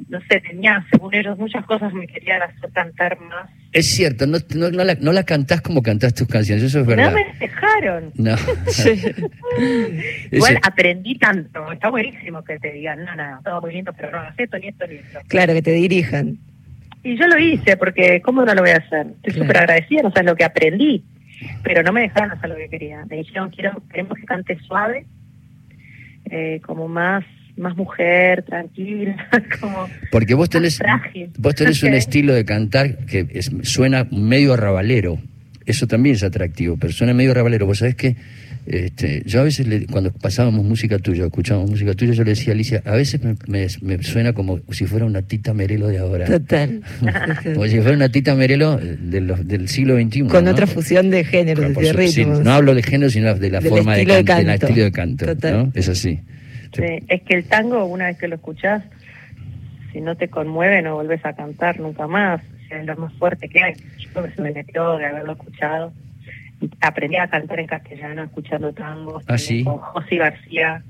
no 0.09 0.21
sé, 0.29 0.41
tenían 0.41 0.85
según 0.91 1.15
ellos 1.15 1.39
muchas 1.39 1.65
cosas 1.67 1.93
me 1.93 2.07
querían 2.07 2.43
hacer 2.43 2.71
cantar 2.73 3.19
más. 3.21 3.49
Es 3.73 3.87
cierto, 3.87 4.27
no, 4.27 4.39
no, 4.55 4.71
no 4.71 4.85
la, 4.85 4.95
no 4.95 5.13
la 5.13 5.25
cantás 5.25 5.61
como 5.61 5.83
cantás 5.83 6.15
tus 6.15 6.29
canciones, 6.29 6.65
eso 6.65 6.81
es 6.81 6.87
No 6.87 6.91
verdad. 6.97 7.13
me 7.15 7.27
dejaron. 7.39 8.13
No. 8.15 8.35
Igual 10.31 10.53
Ese- 10.53 10.61
aprendí 10.63 11.17
tanto, 11.19 11.73
está 11.73 11.89
buenísimo 11.91 12.43
que 12.45 12.59
te 12.59 12.73
digan, 12.73 13.05
no, 13.05 13.15
no, 13.17 13.41
todo 13.43 13.61
muy 13.61 13.73
lindo, 13.75 13.93
pero 13.93 14.11
no 14.11 14.19
hagas 14.19 14.35
esto, 14.39 14.59
ni 14.59 14.69
esto, 14.69 14.87
ni 14.87 14.95
esto. 14.97 15.19
Claro, 15.29 15.53
que 15.55 15.63
te 15.63 15.73
dirijan. 15.73 16.39
Y 17.03 17.17
yo 17.19 17.27
lo 17.27 17.39
hice, 17.39 17.77
porque 17.77 18.21
¿cómo 18.23 18.45
no 18.45 18.55
lo 18.55 18.63
voy 18.63 18.71
a 18.71 18.77
hacer? 18.79 19.07
Estoy 19.17 19.33
Claro. 19.33 19.41
súper 19.45 19.57
agradecida, 19.59 20.03
no 20.03 20.11
sabes 20.11 20.27
lo 20.27 20.37
que 20.37 20.45
aprendí. 20.45 21.05
Pero 21.63 21.83
no 21.83 21.93
me 21.93 22.03
dejaron 22.03 22.31
hacer 22.31 22.49
lo 22.49 22.57
que 22.57 22.69
quería. 22.69 23.05
Me 23.11 23.17
dijeron, 23.17 23.51
quiero, 23.51 23.83
queremos 23.91 24.17
que 24.19 24.25
cante 24.25 24.59
suave, 24.61 25.05
eh, 26.31 26.61
como 26.65 26.89
más 26.89 27.25
más 27.57 27.77
mujer, 27.77 28.43
tranquila, 28.43 29.17
como 29.61 29.89
Porque 30.11 30.35
vos 30.35 30.49
tenés, 30.51 30.79
frágil. 30.79 31.31
vos 31.39 31.55
tenés 31.55 31.83
un 31.83 31.95
estilo 31.95 32.35
de 32.35 32.45
cantar 32.45 32.99
que 33.07 33.27
es- 33.33 33.51
suena 33.63 34.07
medio 34.11 34.55
arrabalero. 34.55 35.19
eso 35.67 35.87
también 35.87 36.15
es 36.17 36.23
atractivo, 36.23 36.77
pero 36.79 36.93
suena 36.93 37.15
medio 37.15 37.33
rabalero. 37.33 37.67
Vos 37.67 37.79
sabés 37.79 37.95
que 37.95 38.17
este, 38.67 39.23
yo 39.27 39.41
a 39.41 39.45
veces, 39.45 39.67
le- 39.69 39.85
cuando 39.87 40.11
pasábamos 40.11 40.65
música 40.65 40.99
tuya, 40.99 41.25
escuchábamos 41.27 41.71
música 41.71 41.93
tuya, 41.95 42.13
yo 42.15 42.25
le 42.25 42.31
decía 42.31 42.53
a 42.53 42.55
Alicia, 42.55 42.83
a 42.87 42.93
veces 42.97 43.23
me, 43.23 43.35
me- 43.47 43.67
me 43.83 44.03
suena 44.03 44.33
como 44.33 44.61
si 44.71 44.87
fuera 44.87 45.05
una 45.05 45.21
tita 45.23 45.53
Merelo 45.55 45.89
de 45.89 45.99
ahora. 45.99 46.25
Total. 46.25 46.81
Como 47.55 47.67
si 47.67 47.79
fuera 47.81 47.93
una 47.95 48.09
tita 48.09 48.35
Merelo 48.35 48.79
eh, 48.81 48.97
de 49.01 49.21
los- 49.21 49.47
del 49.47 49.69
siglo 49.69 49.97
XXI. 50.01 50.23
Con 50.29 50.45
¿no? 50.47 50.51
otra 50.51 50.67
fusión 50.67 51.11
de 51.11 51.25
géneros, 51.25 51.73
Por 51.73 51.85
de 51.97 52.09
sí, 52.09 52.25
no 52.25 52.51
hablo 52.53 52.75
de 52.75 52.83
género, 52.83 53.11
sino 53.11 53.35
de 53.35 53.51
la 53.51 53.61
Del 53.61 53.69
forma 53.69 53.93
de, 53.97 53.99
de 54.01 54.07
can- 54.07 54.17
del 54.39 54.47
canto. 54.47 54.67
estilo 54.67 54.85
de 54.85 54.93
canto. 54.93 55.27
Total. 55.27 55.53
¿no? 55.67 55.73
Es 55.75 55.89
así. 55.91 56.21
Sí, 56.75 57.05
es 57.09 57.23
que 57.23 57.35
el 57.35 57.47
tango, 57.47 57.85
una 57.85 58.07
vez 58.07 58.19
que 58.19 58.29
lo 58.29 58.37
escuchás, 58.37 58.83
si 59.95 60.01
no 60.01 60.17
te 60.17 60.29
conmueve, 60.29 60.83
no 60.83 60.97
volvés 60.97 61.25
a 61.25 61.35
cantar 61.35 61.79
nunca 61.79 62.07
más. 62.09 62.43
O 62.43 62.69
sea, 62.69 62.81
es 62.81 62.87
lo 62.87 62.97
más 62.97 63.13
fuerte 63.15 63.49
que 63.49 63.63
hay. 63.63 63.75
Yo 63.99 64.23
que 64.25 64.31
se 64.33 64.43
me 64.43 64.51
metió 64.51 64.99
de 64.99 65.07
haberlo 65.07 65.33
escuchado. 65.33 65.93
Aprendí 66.81 67.17
a 67.17 67.29
cantar 67.29 67.61
en 67.61 67.67
castellano 67.67 68.25
escuchando 68.25 68.73
tango. 68.73 69.23
Ah, 69.29 69.39
¿sí? 69.39 69.63
Con 69.63 69.79
José 69.79 70.17
García. 70.17 70.83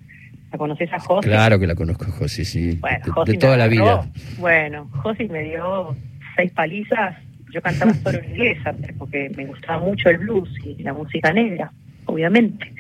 ¿La 0.51 0.59
conoces 0.59 0.91
a 0.93 0.99
José? 1.01 1.29
Claro 1.29 1.59
que 1.59 1.67
la 1.67 1.75
conozco, 1.75 2.07
José, 2.13 2.45
sí. 2.45 2.79
Bueno, 2.81 3.05
de, 3.05 3.11
José 3.11 3.33
de 3.33 3.37
me 3.37 3.41
toda 3.41 3.57
la 3.59 3.69
vida. 3.69 4.09
Bueno, 4.39 4.89
José 5.03 5.29
me 5.29 5.43
dio 5.43 5.95
seis 6.37 6.51
palizas. 6.53 7.17
Yo 7.53 7.61
cantaba 7.61 7.93
solo 8.03 8.19
en 8.21 8.31
inglés 8.31 8.59
antes 8.65 8.95
porque 8.97 9.31
me 9.37 9.45
gustaba 9.45 9.81
mucho 9.81 10.09
el 10.09 10.19
blues 10.19 10.49
y 10.65 10.83
la 10.83 10.95
música 10.95 11.31
negra, 11.33 11.71
obviamente. 12.07 12.73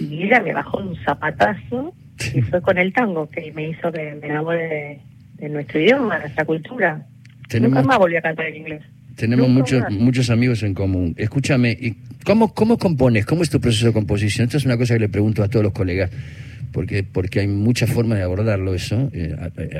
Y 0.00 0.24
ella 0.24 0.40
me 0.40 0.52
bajó 0.52 0.78
un 0.78 0.96
zapatazo 1.04 1.94
y 2.34 2.40
fue 2.42 2.60
con 2.62 2.78
el 2.78 2.92
tango 2.92 3.28
que 3.28 3.52
me 3.52 3.68
hizo 3.70 3.90
que 3.92 4.14
me 4.20 4.26
enamore 4.28 4.66
de, 4.68 5.00
de 5.42 5.48
nuestro 5.48 5.80
idioma, 5.80 6.14
de 6.16 6.20
nuestra 6.22 6.44
cultura. 6.44 7.06
Tenemos- 7.48 7.76
Nunca 7.76 7.88
más 7.88 7.98
volví 7.98 8.16
a 8.16 8.22
cantar 8.22 8.46
en 8.46 8.56
inglés. 8.56 8.82
Tenemos 9.16 9.48
Nunca 9.48 9.60
muchos 9.60 9.80
más. 9.82 9.92
muchos 9.92 10.30
amigos 10.30 10.62
en 10.62 10.74
común. 10.74 11.14
Escúchame, 11.16 11.70
¿y 11.72 11.96
cómo, 12.24 12.52
¿cómo 12.52 12.76
compones? 12.78 13.24
¿Cómo 13.24 13.42
es 13.42 13.50
tu 13.50 13.60
proceso 13.60 13.86
de 13.86 13.92
composición? 13.92 14.44
Esto 14.44 14.56
es 14.58 14.64
una 14.66 14.76
cosa 14.76 14.94
que 14.94 15.00
le 15.00 15.08
pregunto 15.08 15.42
a 15.42 15.48
todos 15.48 15.62
los 15.62 15.72
colegas, 15.72 16.10
porque, 16.72 17.02
porque 17.02 17.40
hay 17.40 17.46
muchas 17.46 17.90
formas 17.90 18.18
de 18.18 18.24
abordarlo 18.24 18.74
eso. 18.74 19.08
Eh, 19.14 19.34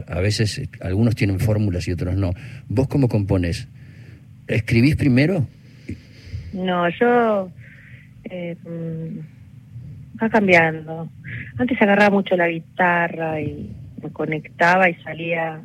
a, 0.08 0.12
a- 0.14 0.20
veces 0.20 0.58
eh, 0.58 0.68
algunos 0.80 1.14
tienen 1.16 1.38
fórmulas 1.38 1.86
y 1.88 1.92
otros 1.92 2.16
no. 2.16 2.32
¿Vos 2.68 2.88
cómo 2.88 3.08
compones? 3.08 3.68
¿Escribís 4.48 4.96
primero? 4.96 5.46
No, 6.54 6.88
yo 6.98 7.50
eh, 8.30 8.56
va 10.22 10.28
cambiando. 10.28 11.08
Antes 11.58 11.80
agarraba 11.80 12.10
mucho 12.10 12.36
la 12.36 12.48
guitarra 12.48 13.40
y 13.40 13.70
me 14.02 14.10
conectaba 14.10 14.88
y 14.88 14.94
salía 14.96 15.62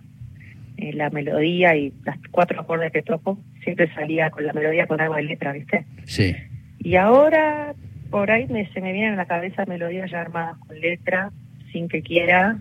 eh, 0.78 0.94
la 0.94 1.10
melodía 1.10 1.76
y 1.76 1.94
las 2.04 2.18
cuatro 2.32 2.62
acordes 2.62 2.92
que 2.92 3.02
toco, 3.02 3.40
siempre 3.64 3.94
salía 3.94 4.30
con 4.30 4.46
la 4.46 4.54
melodía 4.54 4.88
con 4.88 5.02
algo 5.02 5.16
de 5.16 5.24
letra, 5.24 5.52
¿viste? 5.54 5.86
Sí. 6.06 6.36
Y 6.80 6.96
ahora 6.96 7.74
por 8.10 8.30
ahí 8.30 8.46
me, 8.48 8.68
se 8.74 8.82
me 8.82 8.92
vienen 8.92 9.14
a 9.14 9.18
la 9.18 9.26
cabeza 9.26 9.66
melodías 9.66 10.12
ya 10.12 10.22
armadas 10.22 10.58
con 10.60 10.80
letra, 10.80 11.32
sin 11.72 11.88
que 11.88 12.02
quiera, 12.02 12.60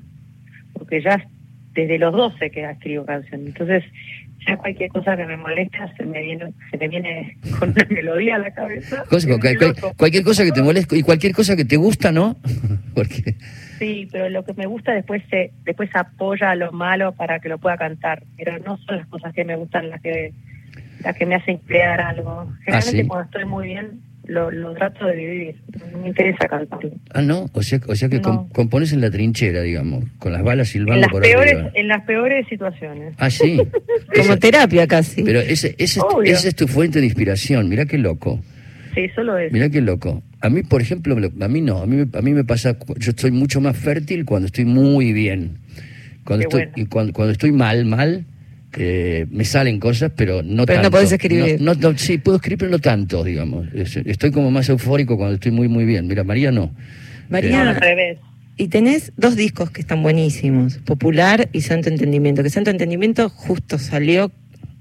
porque 0.72 1.02
ya 1.02 1.26
desde 1.72 1.98
los 1.98 2.12
12 2.12 2.50
que 2.50 2.64
escribo 2.64 3.04
canciones. 3.04 3.48
Entonces, 3.48 3.84
ya 4.46 4.56
cualquier 4.56 4.88
cosa 4.90 5.16
que 5.16 5.24
me 5.26 5.36
molesta 5.36 5.92
se 5.96 6.04
me 6.04 6.22
viene, 6.22 6.52
se 6.70 6.78
me 6.78 6.88
viene 6.88 7.36
con 7.58 7.70
una 7.70 7.86
melodía 7.90 8.36
a 8.36 8.38
la 8.38 8.50
cabeza. 8.52 9.04
Cosa- 9.08 9.28
cual- 9.38 9.58
cual- 9.58 9.94
cualquier 9.96 10.24
cosa 10.24 10.44
que 10.44 10.52
te 10.52 10.62
moleste 10.62 10.96
y 10.96 11.02
cualquier 11.02 11.32
cosa 11.34 11.56
que 11.56 11.64
te 11.64 11.76
gusta, 11.76 12.12
¿no? 12.12 12.36
porque 12.94 13.36
Sí, 13.78 14.08
pero 14.12 14.28
lo 14.28 14.44
que 14.44 14.52
me 14.54 14.66
gusta 14.66 14.92
después 14.92 15.22
se 15.30 15.52
después 15.64 15.88
apoya 15.94 16.50
a 16.50 16.54
lo 16.54 16.70
malo 16.72 17.12
para 17.12 17.38
que 17.40 17.48
lo 17.48 17.56
pueda 17.58 17.78
cantar. 17.78 18.22
Pero 18.36 18.58
no 18.58 18.76
son 18.78 18.98
las 18.98 19.06
cosas 19.06 19.32
que 19.32 19.44
me 19.44 19.56
gustan 19.56 19.88
las 19.88 20.02
que 20.02 20.32
las 21.02 21.16
que 21.16 21.24
me 21.24 21.34
hacen 21.36 21.56
crear 21.58 21.98
algo. 22.00 22.52
Generalmente 22.64 23.02
sí? 23.02 23.08
cuando 23.08 23.24
estoy 23.24 23.44
muy 23.46 23.68
bien 23.68 24.00
lo, 24.30 24.50
lo 24.50 24.72
trato 24.74 25.04
de 25.06 25.16
vivir. 25.16 25.56
No 25.92 25.98
me 25.98 26.08
interesa 26.08 26.46
cantarlo. 26.48 26.90
Ah, 27.12 27.22
no, 27.22 27.46
o 27.52 27.62
sea, 27.62 27.80
o 27.86 27.94
sea 27.96 28.08
que 28.08 28.16
No. 28.16 28.22
com- 28.22 28.48
compones 28.50 28.92
en 28.92 29.00
la 29.00 29.10
trinchera, 29.10 29.62
digamos, 29.62 30.04
con 30.18 30.32
las 30.32 30.42
balas 30.42 30.68
En 30.68 30.72
silbando 30.72 31.00
las 31.02 31.10
por 31.10 31.22
peores 31.22 31.52
arriba. 31.54 31.70
en 31.74 31.88
las 31.88 32.02
peores 32.04 32.46
situaciones. 32.48 33.14
Ah, 33.18 33.28
sí. 33.30 33.60
Como 34.16 34.36
terapia 34.38 34.86
casi. 34.86 35.22
pero 35.22 35.40
ese, 35.40 35.74
ese, 35.78 35.98
es, 35.98 35.98
Obvio. 35.98 36.32
esa 36.32 36.48
es 36.48 36.54
tu 36.54 36.66
fuente 36.68 37.00
de 37.00 37.06
inspiración, 37.06 37.68
mirá 37.68 37.86
qué 37.86 37.98
loco. 37.98 38.40
Sí, 38.94 39.08
solo 39.14 39.36
eso. 39.38 39.52
Mirá 39.52 39.68
qué 39.70 39.80
loco. 39.80 40.22
A 40.40 40.48
mí, 40.50 40.62
por 40.62 40.80
ejemplo, 40.80 41.14
me 41.14 41.22
lo- 41.22 41.44
a 41.44 41.48
mí 41.48 41.60
no, 41.60 41.78
a 41.82 41.86
mí, 41.86 41.96
me- 41.96 42.18
a 42.18 42.22
mí 42.22 42.32
me 42.32 42.44
pasa, 42.44 42.76
yo 42.98 43.10
estoy 43.10 43.30
mucho 43.30 43.60
más 43.60 43.76
fértil 43.76 44.24
cuando 44.24 44.46
estoy 44.46 44.64
muy 44.64 45.12
bien. 45.12 45.58
Cuando 46.24 46.42
Qué 46.42 46.46
estoy, 46.48 46.60
bueno. 46.66 46.72
y 46.76 46.86
cuando, 46.86 47.12
cuando 47.12 47.32
estoy 47.32 47.52
mal, 47.52 47.84
mal, 47.86 48.24
eh, 48.76 49.26
me 49.30 49.44
salen 49.44 49.80
cosas, 49.80 50.12
pero 50.14 50.42
no 50.42 50.64
Pero 50.66 50.78
no 50.78 50.82
tanto. 50.84 50.90
podés 50.90 51.12
escribir. 51.12 51.60
No, 51.60 51.74
no, 51.74 51.90
no, 51.92 51.98
sí, 51.98 52.18
puedo 52.18 52.36
escribir, 52.36 52.58
pero 52.58 52.70
no 52.70 52.78
tanto, 52.78 53.24
digamos. 53.24 53.66
Es- 53.74 53.96
Estoy 53.96 54.30
como 54.30 54.50
más 54.50 54.68
eufórico 54.68 55.16
cuando 55.16 55.34
estoy 55.34 55.52
muy, 55.52 55.68
muy 55.68 55.84
bien. 55.84 56.06
Mira, 56.06 56.24
María 56.24 56.50
no. 56.52 56.72
María, 57.28 57.64
No, 57.64 57.70
al 57.70 57.76
revés. 57.76 58.18
Y 58.56 58.68
tenés 58.68 59.12
dos 59.16 59.36
discos 59.36 59.70
que 59.70 59.80
están 59.80 60.02
buenísimos, 60.02 60.78
Popular 60.78 61.48
y 61.52 61.62
Santo 61.62 61.88
Entendimiento, 61.88 62.42
que 62.42 62.50
Santo 62.50 62.70
Entendimiento 62.70 63.28
justo 63.30 63.78
salió 63.78 64.30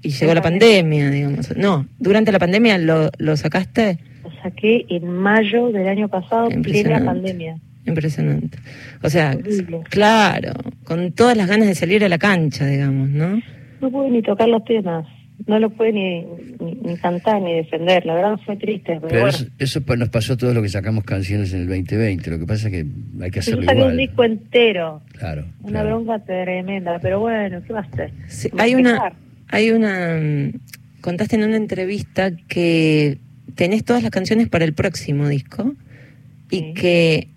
y 0.02 0.10
llegó 0.10 0.34
la 0.34 0.42
pandemia, 0.42 1.10
digamos. 1.10 1.56
No, 1.56 1.86
durante 1.98 2.30
la 2.32 2.38
pandemia 2.38 2.76
lo, 2.78 3.10
lo 3.18 3.36
sacaste, 3.38 3.98
Lo 4.22 4.30
saqué 4.42 4.84
en 4.90 5.08
mayo 5.08 5.72
del 5.72 5.88
año 5.88 6.08
pasado, 6.08 6.48
plena 6.62 7.02
pandemia. 7.04 7.56
impresionante. 7.86 8.58
O 9.02 9.08
sea, 9.08 9.30
Horrible. 9.38 9.80
claro, 9.88 10.52
con 10.84 11.12
todas 11.12 11.36
las 11.36 11.48
ganas 11.48 11.66
de 11.68 11.74
salir 11.74 12.04
a 12.04 12.08
la 12.10 12.18
cancha, 12.18 12.66
digamos, 12.66 13.08
¿no? 13.08 13.40
No 13.80 13.90
pude 13.90 14.10
ni 14.10 14.22
tocar 14.22 14.48
los 14.48 14.64
temas. 14.64 15.06
No 15.46 15.58
lo 15.58 15.70
pude 15.70 15.92
ni, 15.92 16.20
ni, 16.60 16.74
ni 16.82 16.96
cantar 16.98 17.40
ni 17.40 17.54
defender. 17.54 18.04
La 18.04 18.14
verdad 18.14 18.38
fue 18.44 18.56
triste. 18.56 18.96
Pero, 18.96 19.08
Pero 19.08 19.20
bueno. 19.22 19.36
eso, 19.36 19.46
eso 19.80 19.96
nos 19.96 20.08
pasó 20.10 20.34
a 20.34 20.36
todos 20.36 20.52
los 20.52 20.62
que 20.62 20.68
sacamos 20.68 21.02
canciones 21.04 21.54
en 21.54 21.62
el 21.62 21.66
2020. 21.68 22.30
Lo 22.30 22.38
que 22.38 22.46
pasa 22.46 22.68
es 22.68 22.72
que 22.74 22.86
hay 23.22 23.30
que 23.30 23.36
Yo 23.36 23.40
hacerlo 23.40 23.62
saqué 23.64 23.78
igual. 23.78 23.90
un 23.92 23.96
disco 23.96 24.24
entero. 24.24 25.02
Claro. 25.18 25.46
Una 25.62 25.80
claro. 25.80 26.02
bronca 26.04 26.24
tremenda. 26.24 26.98
Pero 27.00 27.20
bueno, 27.20 27.62
¿qué 27.66 27.72
va 27.72 27.78
a 27.80 27.82
hacer? 27.82 28.12
Sí, 28.28 28.50
hay 28.58 28.74
una, 28.74 29.12
hay 29.48 29.70
una, 29.70 30.18
mm, 30.20 31.00
contaste 31.00 31.36
en 31.36 31.44
una 31.44 31.56
entrevista 31.56 32.32
que 32.36 33.16
tenés 33.54 33.84
todas 33.84 34.02
las 34.02 34.10
canciones 34.10 34.48
para 34.50 34.66
el 34.66 34.74
próximo 34.74 35.26
disco 35.26 35.74
y 36.50 36.58
Sí. 36.58 36.74
que 36.74 37.28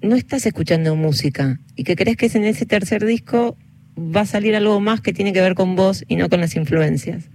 no 0.00 0.14
estás 0.14 0.46
escuchando 0.46 0.94
música 0.94 1.58
y 1.74 1.82
que 1.82 1.96
crees 1.96 2.16
que 2.16 2.26
en 2.26 2.44
ese 2.44 2.66
tercer 2.66 3.04
disco 3.04 3.56
va 3.98 4.22
a 4.22 4.26
salir 4.26 4.54
algo 4.56 4.80
más 4.80 5.00
que 5.00 5.12
tiene 5.12 5.32
que 5.32 5.40
ver 5.40 5.54
con 5.54 5.76
vos 5.76 6.04
y 6.08 6.16
no 6.16 6.28
con 6.28 6.40
las 6.40 6.56
influencias. 6.56 7.28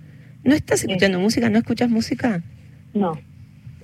¿No 0.43 0.53
estás 0.55 0.81
Sí. 0.81 0.87
escuchando 0.87 1.19
música? 1.19 1.49
¿No 1.49 1.57
escuchas 1.59 1.89
música? 1.89 2.41
No. 2.93 3.19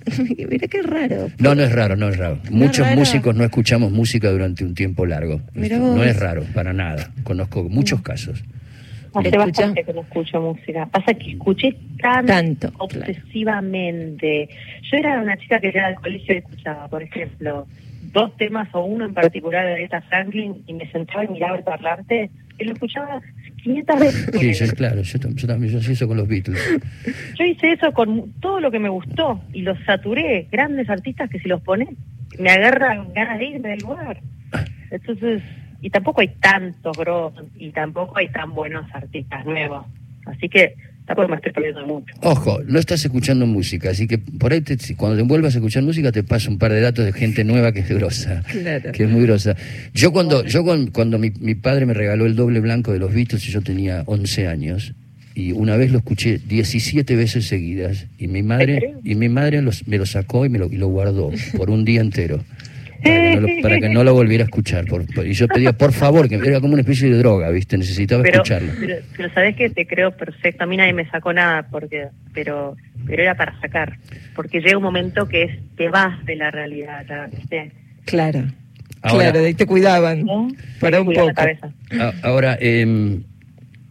Mira 0.50 0.68
qué 0.68 0.82
raro. 0.82 1.28
No, 1.38 1.54
no 1.54 1.62
es 1.62 1.72
raro, 1.72 1.96
no 1.96 2.08
es 2.08 2.16
raro. 2.16 2.36
¿No 2.36 2.42
es 2.44 2.50
Muchos 2.50 2.86
raro? 2.86 2.96
músicos 2.98 3.34
no 3.34 3.44
escuchamos 3.44 3.90
música 3.92 4.30
durante 4.30 4.64
un 4.64 4.74
tiempo 4.74 5.04
largo. 5.06 5.40
Mira 5.54 5.78
no 5.78 6.02
es 6.04 6.18
raro, 6.18 6.44
para 6.54 6.72
nada. 6.72 7.10
Conozco 7.24 7.64
muchos 7.64 8.02
casos. 8.02 8.44
Hace 9.14 9.28
¿Escucha? 9.28 9.46
bastante 9.46 9.84
que 9.84 9.92
no 9.94 10.02
escucho 10.02 10.40
música. 10.42 10.86
Pasa 10.86 11.14
que 11.14 11.30
escuché 11.32 11.74
tan 12.00 12.26
Tanto, 12.26 12.70
obsesivamente. 12.78 14.48
Yo 14.90 14.98
era 14.98 15.20
una 15.20 15.36
chica 15.38 15.58
que 15.58 15.68
llegaba 15.68 15.88
al 15.88 15.94
colegio 15.96 16.34
y 16.34 16.38
escuchaba, 16.38 16.88
por 16.88 17.02
ejemplo, 17.02 17.66
dos 18.12 18.36
temas 18.36 18.68
o 18.72 18.84
uno 18.84 19.06
en 19.06 19.14
particular 19.14 19.64
de 19.66 19.72
Aretha 19.72 20.02
Franklin 20.02 20.62
y 20.66 20.74
me 20.74 20.90
sentaba 20.92 21.24
y 21.24 21.28
miraba 21.28 21.56
el 21.56 21.64
parlante 21.64 22.30
lo 22.64 22.72
escuchaba 22.72 23.20
500 23.62 24.00
veces. 24.00 24.30
Sí, 24.40 24.52
yo, 24.66 24.72
claro, 24.74 25.02
yo, 25.02 25.18
tam- 25.18 25.34
yo 25.34 25.46
también 25.46 25.72
yo 25.72 25.78
hacía 25.78 25.92
eso 25.92 26.08
con 26.08 26.16
los 26.16 26.26
Beatles. 26.28 26.60
Yo 27.38 27.44
hice 27.44 27.72
eso 27.72 27.92
con 27.92 28.32
todo 28.40 28.60
lo 28.60 28.70
que 28.70 28.78
me 28.78 28.88
gustó 28.88 29.40
y 29.52 29.62
los 29.62 29.78
saturé. 29.84 30.48
Grandes 30.50 30.88
artistas 30.88 31.28
que 31.30 31.38
si 31.40 31.48
los 31.48 31.60
pones 31.62 31.88
me 32.38 32.50
agarran 32.50 33.12
ganas 33.14 33.38
de 33.38 33.44
irme 33.46 33.68
del 33.70 33.80
lugar. 33.80 34.20
Entonces, 34.90 35.42
y 35.80 35.90
tampoco 35.90 36.20
hay 36.20 36.28
tantos 36.40 36.96
bros 36.96 37.32
y 37.56 37.70
tampoco 37.70 38.18
hay 38.18 38.28
tan 38.28 38.54
buenos 38.54 38.86
artistas 38.94 39.44
nuevos. 39.44 39.86
Así 40.26 40.48
que 40.48 40.74
mucho. 41.86 42.14
Ojo, 42.22 42.60
no 42.66 42.78
estás 42.78 43.04
escuchando 43.04 43.46
música, 43.46 43.90
así 43.90 44.06
que 44.08 44.18
por 44.18 44.52
ahí 44.52 44.60
te- 44.60 44.76
si- 44.78 44.94
cuando 44.94 45.16
te 45.16 45.22
vuelvas 45.22 45.54
a 45.54 45.58
escuchar 45.58 45.82
música 45.84 46.10
te 46.12 46.22
paso 46.24 46.50
un 46.50 46.58
par 46.58 46.72
de 46.72 46.80
datos 46.80 47.04
de 47.04 47.12
gente 47.12 47.44
nueva 47.44 47.72
que 47.72 47.80
es 47.80 47.88
grosa. 47.88 48.42
Claro. 48.50 48.92
Que 48.92 49.04
es 49.04 49.10
muy 49.10 49.22
grosa. 49.22 49.54
Yo 49.94 50.12
cuando, 50.12 50.44
yo 50.44 50.64
cuando, 50.64 50.92
cuando 50.92 51.18
mi, 51.18 51.30
mi 51.40 51.54
padre 51.54 51.86
me 51.86 51.94
regaló 51.94 52.26
el 52.26 52.34
doble 52.34 52.60
blanco 52.60 52.92
de 52.92 52.98
los 52.98 53.14
Beatles 53.14 53.46
y 53.48 53.52
yo 53.52 53.60
tenía 53.62 54.02
11 54.06 54.48
años, 54.48 54.92
y 55.34 55.52
una 55.52 55.76
vez 55.76 55.92
lo 55.92 55.98
escuché 55.98 56.38
17 56.48 57.14
veces 57.14 57.46
seguidas, 57.46 58.06
y 58.18 58.26
mi 58.28 58.42
madre, 58.42 58.94
y 59.04 59.14
mi 59.14 59.28
madre 59.28 59.60
los- 59.62 59.86
me 59.86 59.98
lo 59.98 60.06
sacó 60.06 60.44
y 60.46 60.48
me 60.48 60.58
lo, 60.58 60.66
y 60.72 60.76
lo 60.76 60.88
guardó 60.88 61.30
por 61.56 61.70
un 61.70 61.84
día 61.84 62.00
entero. 62.00 62.42
Para 63.02 63.20
que, 63.20 63.34
no 63.34 63.40
lo, 63.40 63.62
para 63.62 63.80
que 63.80 63.88
no 63.88 64.04
lo 64.04 64.14
volviera 64.14 64.44
a 64.44 64.46
escuchar. 64.46 64.84
Por- 64.86 65.06
por- 65.14 65.26
y 65.26 65.32
yo 65.32 65.48
pedía, 65.48 65.72
por 65.72 65.92
favor, 65.92 66.28
que 66.28 66.36
era 66.36 66.60
como 66.60 66.72
una 66.74 66.82
especie 66.82 67.10
de 67.10 67.18
droga, 67.18 67.50
¿viste? 67.50 67.76
Necesitaba 67.78 68.22
Pero, 68.22 68.36
escucharlo. 68.42 68.72
pero, 68.80 68.96
pero 69.16 69.32
sabes 69.34 69.56
que 69.56 69.70
te 69.70 69.86
creo 69.86 70.10
perfecto. 70.12 70.64
A 70.64 70.66
mí 70.66 70.76
nadie 70.76 70.92
me 70.92 71.08
sacó 71.10 71.32
nada, 71.32 71.66
porque 71.70 72.08
pero 72.34 72.76
pero 73.06 73.22
era 73.22 73.34
para 73.36 73.58
sacar. 73.60 73.98
Porque 74.34 74.60
llega 74.60 74.76
un 74.76 74.82
momento 74.82 75.28
que 75.28 75.44
es 75.44 75.58
te 75.76 75.88
vas 75.88 76.24
de 76.24 76.36
la 76.36 76.50
realidad, 76.50 77.04
¿viste? 77.32 77.72
Claro. 78.04 78.44
Ahora- 79.02 79.24
claro, 79.24 79.40
de 79.40 79.46
ahí 79.46 79.54
te 79.54 79.66
cuidaban. 79.66 80.24
¿No? 80.24 80.48
Para 80.80 81.00
un 81.00 81.12
poco. 81.12 81.32
cabeza. 81.34 81.70
A- 82.00 82.12
Ahora, 82.22 82.56
em, 82.60 83.22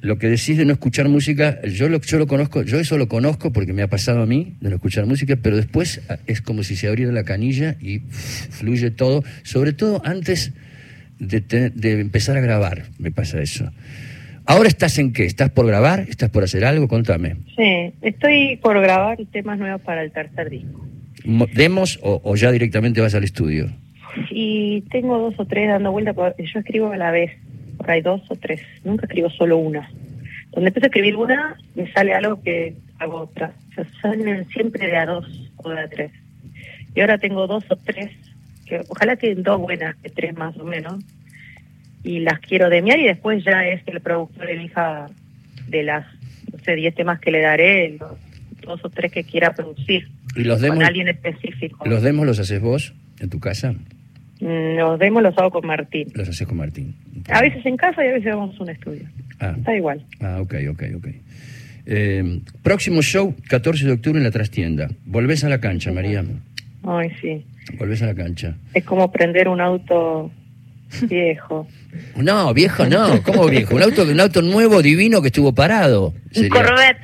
lo 0.05 0.17
que 0.19 0.27
decís 0.27 0.57
de 0.57 0.65
no 0.65 0.73
escuchar 0.73 1.09
música, 1.09 1.59
yo 1.63 1.89
lo, 1.89 1.99
yo 1.99 2.19
lo 2.19 2.27
conozco, 2.27 2.61
yo 2.61 2.79
eso 2.79 2.97
lo 2.97 3.07
conozco 3.07 3.51
porque 3.51 3.73
me 3.73 3.81
ha 3.81 3.87
pasado 3.87 4.21
a 4.21 4.25
mí 4.25 4.53
de 4.61 4.69
no 4.69 4.75
escuchar 4.75 5.05
música, 5.07 5.35
pero 5.41 5.55
después 5.57 6.01
ah, 6.09 6.17
es 6.27 6.41
como 6.41 6.61
si 6.63 6.75
se 6.75 6.87
abriera 6.87 7.11
la 7.11 7.23
canilla 7.23 7.75
y 7.81 7.99
fluye 8.49 8.91
todo, 8.91 9.23
sobre 9.43 9.73
todo 9.73 10.01
antes 10.05 10.53
de, 11.19 11.41
te- 11.41 11.69
de 11.71 11.99
empezar 11.99 12.37
a 12.37 12.41
grabar, 12.41 12.83
me 12.99 13.11
pasa 13.11 13.41
eso. 13.41 13.71
Ahora 14.45 14.67
estás 14.69 14.99
en 14.99 15.11
qué? 15.11 15.25
¿Estás 15.25 15.49
por 15.49 15.65
grabar? 15.65 16.01
¿Estás 16.07 16.29
por 16.29 16.43
hacer 16.43 16.65
algo? 16.65 16.87
Contame. 16.87 17.37
Sí, 17.55 17.93
estoy 18.03 18.57
por 18.57 18.79
grabar 18.79 19.17
temas 19.31 19.57
nuevos 19.57 19.81
para 19.81 20.03
el 20.03 20.11
tercer 20.11 20.51
disco. 20.51 20.85
Mo- 21.25 21.47
¿Demos 21.51 21.97
o, 22.03 22.21
o 22.23 22.35
ya 22.35 22.51
directamente 22.51 23.01
vas 23.01 23.15
al 23.15 23.23
estudio? 23.23 23.71
Y 24.29 24.81
tengo 24.91 25.17
dos 25.17 25.33
o 25.39 25.45
tres 25.45 25.67
dando 25.67 25.91
vuelta, 25.91 26.13
yo 26.13 26.59
escribo 26.59 26.91
a 26.91 26.97
la 26.97 27.09
vez, 27.11 27.31
por 27.85 27.91
ahí 27.91 28.01
dos 28.01 28.21
o 28.29 28.35
tres, 28.35 28.61
nunca 28.83 29.05
escribo 29.05 29.29
solo 29.29 29.57
una. 29.57 29.87
Donde 30.51 30.69
empiezo 30.69 30.85
a 30.85 30.87
escribir 30.87 31.15
una, 31.17 31.55
me 31.75 31.91
sale 31.93 32.15
algo 32.15 32.41
que 32.41 32.75
hago 32.97 33.21
otra. 33.21 33.53
O 33.69 33.73
sea, 33.75 33.85
salen 34.01 34.47
siempre 34.49 34.87
de 34.87 34.97
a 34.97 35.05
dos 35.05 35.51
o 35.57 35.69
de 35.69 35.79
a 35.81 35.87
tres. 35.87 36.11
Y 36.95 37.01
ahora 37.01 37.19
tengo 37.19 37.45
dos 37.45 37.63
o 37.69 37.75
tres, 37.75 38.09
que 38.65 38.81
ojalá 38.89 39.17
que 39.17 39.35
dos 39.35 39.61
buenas, 39.61 39.95
que 39.97 40.09
tres 40.09 40.35
más 40.35 40.57
o 40.57 40.63
menos, 40.63 41.03
y 42.03 42.21
las 42.21 42.39
quiero 42.39 42.69
demiar 42.71 42.99
y 42.99 43.05
después 43.05 43.43
ya 43.43 43.67
es 43.67 43.83
que 43.83 43.91
el 43.91 44.01
productor 44.01 44.49
elija 44.49 45.07
de 45.67 45.83
las, 45.83 46.07
no 46.51 46.57
sé, 46.63 46.75
diez 46.75 46.95
temas 46.95 47.19
que 47.19 47.29
le 47.29 47.41
daré, 47.41 47.97
los 47.99 48.17
dos 48.61 48.83
o 48.83 48.89
tres 48.89 49.11
que 49.11 49.23
quiera 49.23 49.53
producir, 49.53 50.07
¿Y 50.35 50.43
los 50.43 50.59
con 50.59 50.69
demos, 50.69 50.83
alguien 50.83 51.07
específico. 51.07 51.87
los 51.87 52.01
demos 52.01 52.25
los 52.25 52.39
haces 52.39 52.61
vos 52.61 52.95
en 53.19 53.29
tu 53.29 53.39
casa? 53.39 53.75
Mm, 54.41 54.77
Los 54.77 54.99
demos 54.99 55.23
los 55.23 55.37
hago 55.37 55.51
con 55.51 55.65
Martín. 55.67 56.07
Los 56.13 56.27
haces 56.29 56.47
con 56.47 56.57
Martín. 56.57 56.95
A 57.29 57.41
veces 57.41 57.65
en 57.65 57.77
casa 57.77 58.03
y 58.03 58.09
a 58.09 58.13
veces 58.13 58.33
vamos 58.35 58.55
a 58.59 58.63
un 58.63 58.69
estudio. 58.69 59.03
Ah, 59.39 59.53
Está 59.57 59.75
igual. 59.75 60.05
ah 60.21 60.39
ok, 60.41 60.55
ok, 60.71 60.83
ok. 60.97 61.07
Eh, 61.87 62.39
próximo 62.63 63.01
show, 63.01 63.35
14 63.47 63.85
de 63.85 63.91
octubre 63.93 64.17
en 64.17 64.23
la 64.23 64.31
trastienda. 64.31 64.89
Volvés 65.05 65.43
a 65.43 65.49
la 65.49 65.59
cancha, 65.59 65.91
María. 65.91 66.23
Ay, 66.83 67.09
sí. 67.21 67.45
Volvés 67.77 68.01
a 68.01 68.07
la 68.07 68.15
cancha. 68.15 68.55
Es 68.73 68.83
como 68.83 69.11
prender 69.11 69.47
un 69.47 69.61
auto 69.61 70.31
viejo. 71.09 71.67
No, 72.15 72.53
viejo 72.53 72.85
no. 72.85 73.21
¿Cómo 73.23 73.45
viejo? 73.47 73.75
Un 73.75 73.83
auto, 73.83 74.03
un 74.03 74.19
auto 74.19 74.41
nuevo, 74.41 74.81
divino, 74.81 75.21
que 75.21 75.27
estuvo 75.27 75.53
parado. 75.53 76.13
Un. 76.35 76.49
Corvette. 76.49 76.97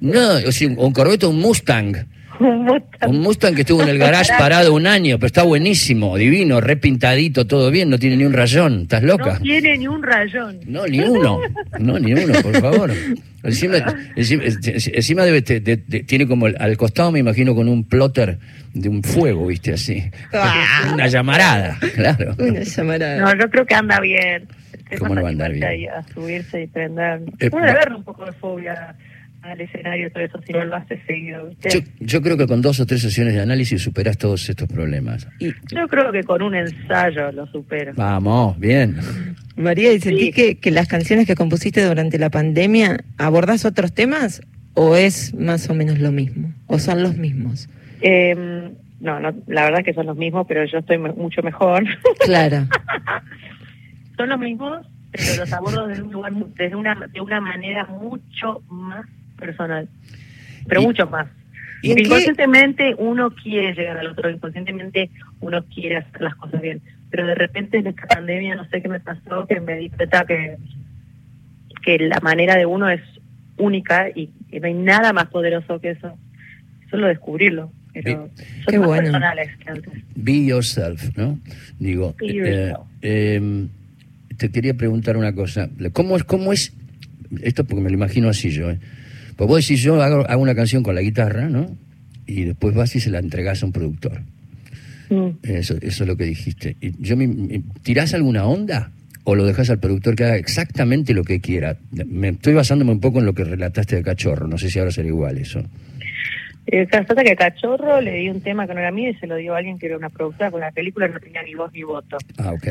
No, 0.00 0.34
o 0.46 0.52
sea, 0.52 0.68
un 0.68 0.92
Corvette 0.92 1.24
un 1.24 1.40
Mustang. 1.40 2.06
Un 2.40 2.64
Mustang. 2.64 3.10
Un 3.10 3.20
Mustang 3.20 3.54
que 3.54 3.60
estuvo 3.62 3.82
en 3.82 3.88
el 3.88 3.98
garage 3.98 4.32
parado 4.38 4.74
un 4.74 4.86
año, 4.86 5.16
pero 5.18 5.26
está 5.26 5.42
buenísimo, 5.42 6.16
divino, 6.16 6.60
repintadito, 6.60 7.46
todo 7.46 7.70
bien, 7.70 7.90
no 7.90 7.98
tiene 7.98 8.16
ni 8.16 8.24
un 8.24 8.32
rayón. 8.32 8.82
¿Estás 8.82 9.02
loca? 9.02 9.34
No 9.34 9.40
tiene 9.40 9.76
ni 9.78 9.86
un 9.88 10.02
rayón. 10.02 10.60
No, 10.66 10.86
ni 10.86 11.00
uno. 11.00 11.40
No, 11.78 11.98
ni 11.98 12.12
uno, 12.14 12.34
por 12.42 12.60
favor. 12.60 12.92
Encima, 13.42 13.76
encima, 14.16 14.42
encima 14.44 15.24
debe, 15.24 15.42
te- 15.42 15.60
de- 15.60 15.76
de- 15.76 16.00
tiene 16.02 16.26
como 16.26 16.46
el- 16.48 16.56
al 16.58 16.76
costado, 16.76 17.12
me 17.12 17.20
imagino, 17.20 17.54
con 17.54 17.68
un 17.68 17.84
plotter 17.84 18.38
de 18.74 18.88
un 18.88 19.02
fuego, 19.02 19.46
¿viste? 19.46 19.72
Así. 19.74 20.02
Ah. 20.32 20.90
Una 20.92 21.06
llamarada, 21.06 21.78
claro. 21.94 22.34
Una 22.38 22.60
llamarada. 22.62 23.16
No, 23.20 23.38
yo 23.40 23.48
creo 23.50 23.64
que 23.64 23.74
anda 23.74 24.00
bien. 24.00 24.48
¿Cómo 24.98 25.14
no 25.16 25.22
va 25.22 25.28
a 25.28 25.30
andar 25.32 25.52
bien? 25.52 25.64
A 25.90 26.02
subirse 26.14 26.62
y 26.62 26.66
prender. 26.68 27.20
Eh, 27.40 27.50
Puede 27.50 27.70
haber 27.70 27.92
un 27.92 28.04
poco 28.04 28.24
de 28.24 28.32
fobia 28.32 28.94
al 29.48 29.60
escenario, 29.60 30.10
todo 30.12 30.22
eso, 30.24 30.40
si 30.46 30.52
no 30.52 30.64
lo 30.64 30.76
hace 30.76 31.00
seguido. 31.06 31.50
Yo, 31.72 31.80
yo 32.00 32.22
creo 32.22 32.36
que 32.36 32.46
con 32.46 32.62
dos 32.62 32.80
o 32.80 32.86
tres 32.86 33.02
sesiones 33.02 33.34
de 33.34 33.40
análisis 33.40 33.82
superás 33.82 34.18
todos 34.18 34.48
estos 34.48 34.68
problemas. 34.68 35.26
Y 35.40 35.52
Yo 35.74 35.86
creo 35.88 36.10
que 36.12 36.22
con 36.24 36.42
un 36.42 36.54
ensayo 36.54 37.32
lo 37.32 37.46
supero. 37.48 37.92
Vamos, 37.96 38.58
bien. 38.58 38.96
María, 39.56 39.92
¿y 39.92 40.00
sentís 40.00 40.26
Sí. 40.26 40.32
que, 40.32 40.54
que 40.58 40.70
las 40.70 40.88
canciones 40.88 41.26
que 41.26 41.34
compusiste 41.34 41.84
durante 41.84 42.18
la 42.18 42.30
pandemia 42.30 42.98
abordás 43.18 43.64
otros 43.64 43.92
temas 43.94 44.42
o 44.74 44.96
es 44.96 45.32
más 45.34 45.68
o 45.70 45.74
menos 45.74 45.98
lo 45.98 46.12
mismo? 46.12 46.52
¿O 46.66 46.78
son 46.78 47.02
los 47.02 47.16
mismos? 47.16 47.68
Eh, 48.02 48.70
no, 49.00 49.20
no, 49.20 49.34
la 49.46 49.64
verdad 49.64 49.84
que 49.84 49.94
son 49.94 50.06
los 50.06 50.16
mismos, 50.16 50.46
pero 50.48 50.64
yo 50.66 50.78
estoy 50.78 50.98
me- 50.98 51.12
mucho 51.12 51.42
mejor. 51.42 51.84
Claro. 52.24 52.66
son 54.16 54.28
los 54.28 54.38
mismos, 54.38 54.86
pero 55.12 55.36
los 55.40 55.52
abordo 55.52 55.86
desde, 55.86 56.02
un 56.02 56.12
lugar 56.12 56.32
desde 56.56 56.76
una, 56.76 56.94
de 57.12 57.20
una 57.20 57.40
manera 57.40 57.86
mucho 57.86 58.62
más 58.68 59.06
personal. 59.38 59.88
Pero 60.68 60.82
Y- 60.82 60.86
mucho 60.86 61.06
más. 61.08 61.28
¿y 61.82 61.90
en 61.90 61.96
qué- 61.96 62.02
inconscientemente 62.04 62.94
uno 62.98 63.30
quiere 63.30 63.74
llegar 63.74 63.98
al 63.98 64.08
otro, 64.08 64.30
inconscientemente 64.30 65.10
uno 65.40 65.64
quiere 65.66 65.98
hacer 65.98 66.20
las 66.22 66.34
cosas 66.36 66.60
bien. 66.62 66.80
Pero 67.10 67.26
de 67.26 67.34
repente 67.34 67.78
en 67.78 67.86
esta 67.86 68.06
pandemia 68.06 68.56
no 68.56 68.68
sé 68.68 68.82
qué 68.82 68.88
me 68.88 68.98
pasó, 69.00 69.46
que 69.46 69.60
me 69.60 69.76
di 69.76 69.90
cuenta 69.90 70.24
que, 70.26 70.56
que 71.84 71.98
la 71.98 72.18
manera 72.20 72.56
de 72.56 72.66
uno 72.66 72.88
es 72.90 73.00
única 73.58 74.08
y, 74.14 74.30
y 74.50 74.60
no 74.60 74.66
hay 74.66 74.74
nada 74.74 75.12
más 75.12 75.26
poderoso 75.26 75.80
que 75.80 75.90
eso. 75.90 76.18
Solo 76.90 77.06
descubrirlo. 77.08 77.70
Pero 77.92 78.28
son 78.28 78.30
Qué 78.66 78.78
más 78.78 78.86
bueno. 78.88 79.02
personales 79.04 79.56
que 79.56 79.70
antes. 79.70 79.92
Be 80.14 80.44
yourself, 80.46 81.16
¿no? 81.16 81.38
Digo, 81.78 82.14
Be 82.18 82.68
eh, 82.70 82.74
eh, 83.02 83.66
te 84.36 84.50
quería 84.50 84.74
preguntar 84.74 85.16
una 85.16 85.32
cosa. 85.34 85.70
¿Cómo 85.92 86.16
es, 86.16 86.24
cómo 86.24 86.52
es, 86.52 86.74
esto 87.42 87.64
porque 87.64 87.82
me 87.82 87.88
lo 87.88 87.94
imagino 87.96 88.28
así 88.28 88.50
yo, 88.50 88.70
¿eh? 88.70 88.78
Pues 89.36 89.48
vos 89.48 89.60
decís, 89.60 89.82
yo 89.82 90.00
hago, 90.02 90.28
hago 90.28 90.42
una 90.42 90.54
canción 90.54 90.82
con 90.82 90.94
la 90.94 91.02
guitarra, 91.02 91.48
¿no? 91.48 91.66
Y 92.26 92.44
después 92.44 92.74
vas 92.74 92.94
y 92.96 93.00
se 93.00 93.10
la 93.10 93.18
entregás 93.18 93.62
a 93.62 93.66
un 93.66 93.72
productor. 93.72 94.22
Mm. 95.10 95.28
Eso, 95.42 95.76
eso 95.80 96.02
es 96.04 96.08
lo 96.08 96.16
que 96.16 96.24
dijiste. 96.24 96.76
Y 96.80 96.92
yo 97.00 97.16
me, 97.16 97.26
me- 97.28 97.62
¿Tirás 97.82 98.14
alguna 98.14 98.44
onda? 98.46 98.90
¿O 99.24 99.34
lo 99.34 99.44
dejas 99.44 99.70
al 99.70 99.78
productor 99.80 100.14
que 100.16 100.24
haga 100.24 100.36
exactamente 100.36 101.12
lo 101.12 101.24
que 101.24 101.40
quiera? 101.40 101.76
Me 101.90 102.28
estoy 102.28 102.54
basándome 102.54 102.92
un 102.92 103.00
poco 103.00 103.18
en 103.18 103.26
lo 103.26 103.34
que 103.34 103.44
relataste 103.44 103.96
de 103.96 104.02
Cachorro. 104.02 104.46
No 104.46 104.56
sé 104.58 104.70
si 104.70 104.78
ahora 104.78 104.90
será 104.92 105.08
igual 105.08 105.36
eso. 105.38 105.62
Eh, 106.68 106.86
pasa 106.90 107.22
que 107.22 107.32
a 107.32 107.36
Cachorro 107.36 108.00
le 108.00 108.12
di 108.14 108.28
un 108.28 108.40
tema 108.40 108.66
que 108.66 108.74
no 108.74 108.80
era 108.80 108.90
mío 108.90 109.10
y 109.10 109.14
se 109.14 109.26
lo 109.26 109.36
dio 109.36 109.54
a 109.54 109.58
alguien 109.58 109.78
que 109.78 109.86
era 109.86 109.96
una 109.96 110.10
productora 110.10 110.50
con 110.50 110.60
la 110.60 110.72
película, 110.72 111.06
no 111.08 111.20
tenía 111.20 111.42
ni 111.42 111.54
voz 111.54 111.72
ni 111.72 111.82
voto. 111.84 112.16
Ah, 112.38 112.52
ok. 112.52 112.68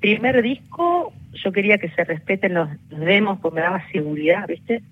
Primer 0.00 0.42
disco, 0.42 1.12
yo 1.44 1.52
quería 1.52 1.78
que 1.78 1.88
se 1.90 2.04
respeten 2.04 2.54
los 2.54 2.68
los 2.90 3.00
demos, 3.00 3.38
porque 3.40 3.56
me 3.56 3.60
daba 3.62 3.82
seguridad, 3.92 4.46
¿viste? 4.48 4.82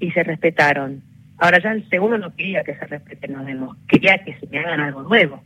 Y 0.00 0.10
se 0.10 0.22
respetaron. 0.24 1.02
Ahora 1.38 1.60
ya 1.62 1.72
el 1.72 1.88
segundo 1.88 2.18
no 2.18 2.34
quería 2.34 2.64
que 2.64 2.74
se 2.74 2.86
respeten 2.86 3.32
los 3.32 3.46
demos, 3.46 3.76
quería 3.88 4.18
que 4.18 4.34
se 4.38 4.46
me 4.48 4.58
hagan 4.58 4.80
algo 4.80 5.02
nuevo. 5.02 5.42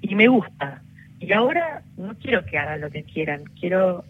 Y 0.00 0.14
me 0.14 0.28
gusta. 0.28 0.82
Y 1.18 1.32
ahora 1.32 1.82
no 1.98 2.14
quiero 2.14 2.44
que 2.46 2.58
hagan 2.58 2.80
lo 2.80 2.90
que 2.90 3.02
quieran, 3.04 3.44
quiero 3.60 4.04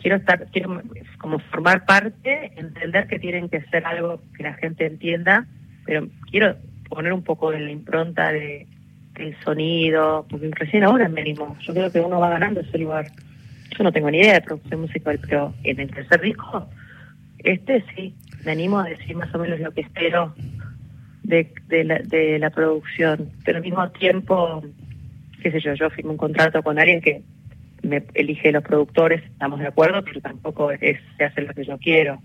quiero 0.00 0.16
estar, 0.16 0.46
quiero 0.52 0.82
como 1.18 1.38
formar 1.38 1.84
parte, 1.84 2.52
entender 2.56 3.08
que 3.08 3.18
tienen 3.18 3.48
que 3.48 3.62
ser 3.62 3.84
algo 3.86 4.20
que 4.36 4.42
la 4.42 4.54
gente 4.54 4.86
entienda, 4.86 5.46
pero 5.84 6.06
quiero 6.30 6.56
poner 6.88 7.12
un 7.12 7.22
poco 7.22 7.50
de 7.50 7.60
la 7.60 7.70
impronta 7.70 8.30
de 8.30 8.66
del 9.16 9.34
sonido, 9.42 10.26
porque 10.28 10.50
recién 10.52 10.84
ahora 10.84 11.08
me 11.08 11.22
animo. 11.22 11.56
Yo 11.60 11.72
creo 11.72 11.90
que 11.90 12.00
uno 12.00 12.20
va 12.20 12.30
ganando 12.30 12.60
ese 12.60 12.78
lugar. 12.78 13.06
Yo 13.76 13.84
no 13.84 13.92
tengo 13.92 14.10
ni 14.10 14.18
idea 14.18 14.34
de 14.34 14.42
producción 14.42 14.82
musical, 14.82 15.18
pero 15.26 15.54
en 15.64 15.80
el 15.80 15.90
tercer 15.90 16.20
disco, 16.20 16.68
este 17.38 17.84
sí, 17.94 18.14
me 18.46 18.52
animo 18.52 18.78
a 18.78 18.88
decir 18.88 19.14
más 19.16 19.34
o 19.34 19.38
menos 19.38 19.60
lo 19.60 19.72
que 19.72 19.82
espero 19.82 20.34
de, 21.24 21.52
de, 21.68 21.84
la, 21.84 21.98
de 21.98 22.38
la 22.38 22.50
producción. 22.50 23.28
Pero 23.44 23.58
al 23.58 23.64
mismo 23.64 23.90
tiempo, 23.90 24.64
qué 25.42 25.50
sé 25.50 25.60
yo, 25.60 25.74
yo 25.74 25.90
firmo 25.90 26.12
un 26.12 26.16
contrato 26.16 26.62
con 26.62 26.78
alguien 26.78 27.00
que 27.02 27.22
me 27.82 28.04
elige 28.14 28.52
los 28.52 28.62
productores, 28.62 29.22
estamos 29.24 29.58
de 29.60 29.66
acuerdo, 29.66 30.02
pero 30.04 30.20
tampoco 30.20 30.70
es 30.70 30.98
se 31.18 31.24
hace 31.24 31.42
lo 31.42 31.52
que 31.52 31.64
yo 31.64 31.76
quiero. 31.78 32.20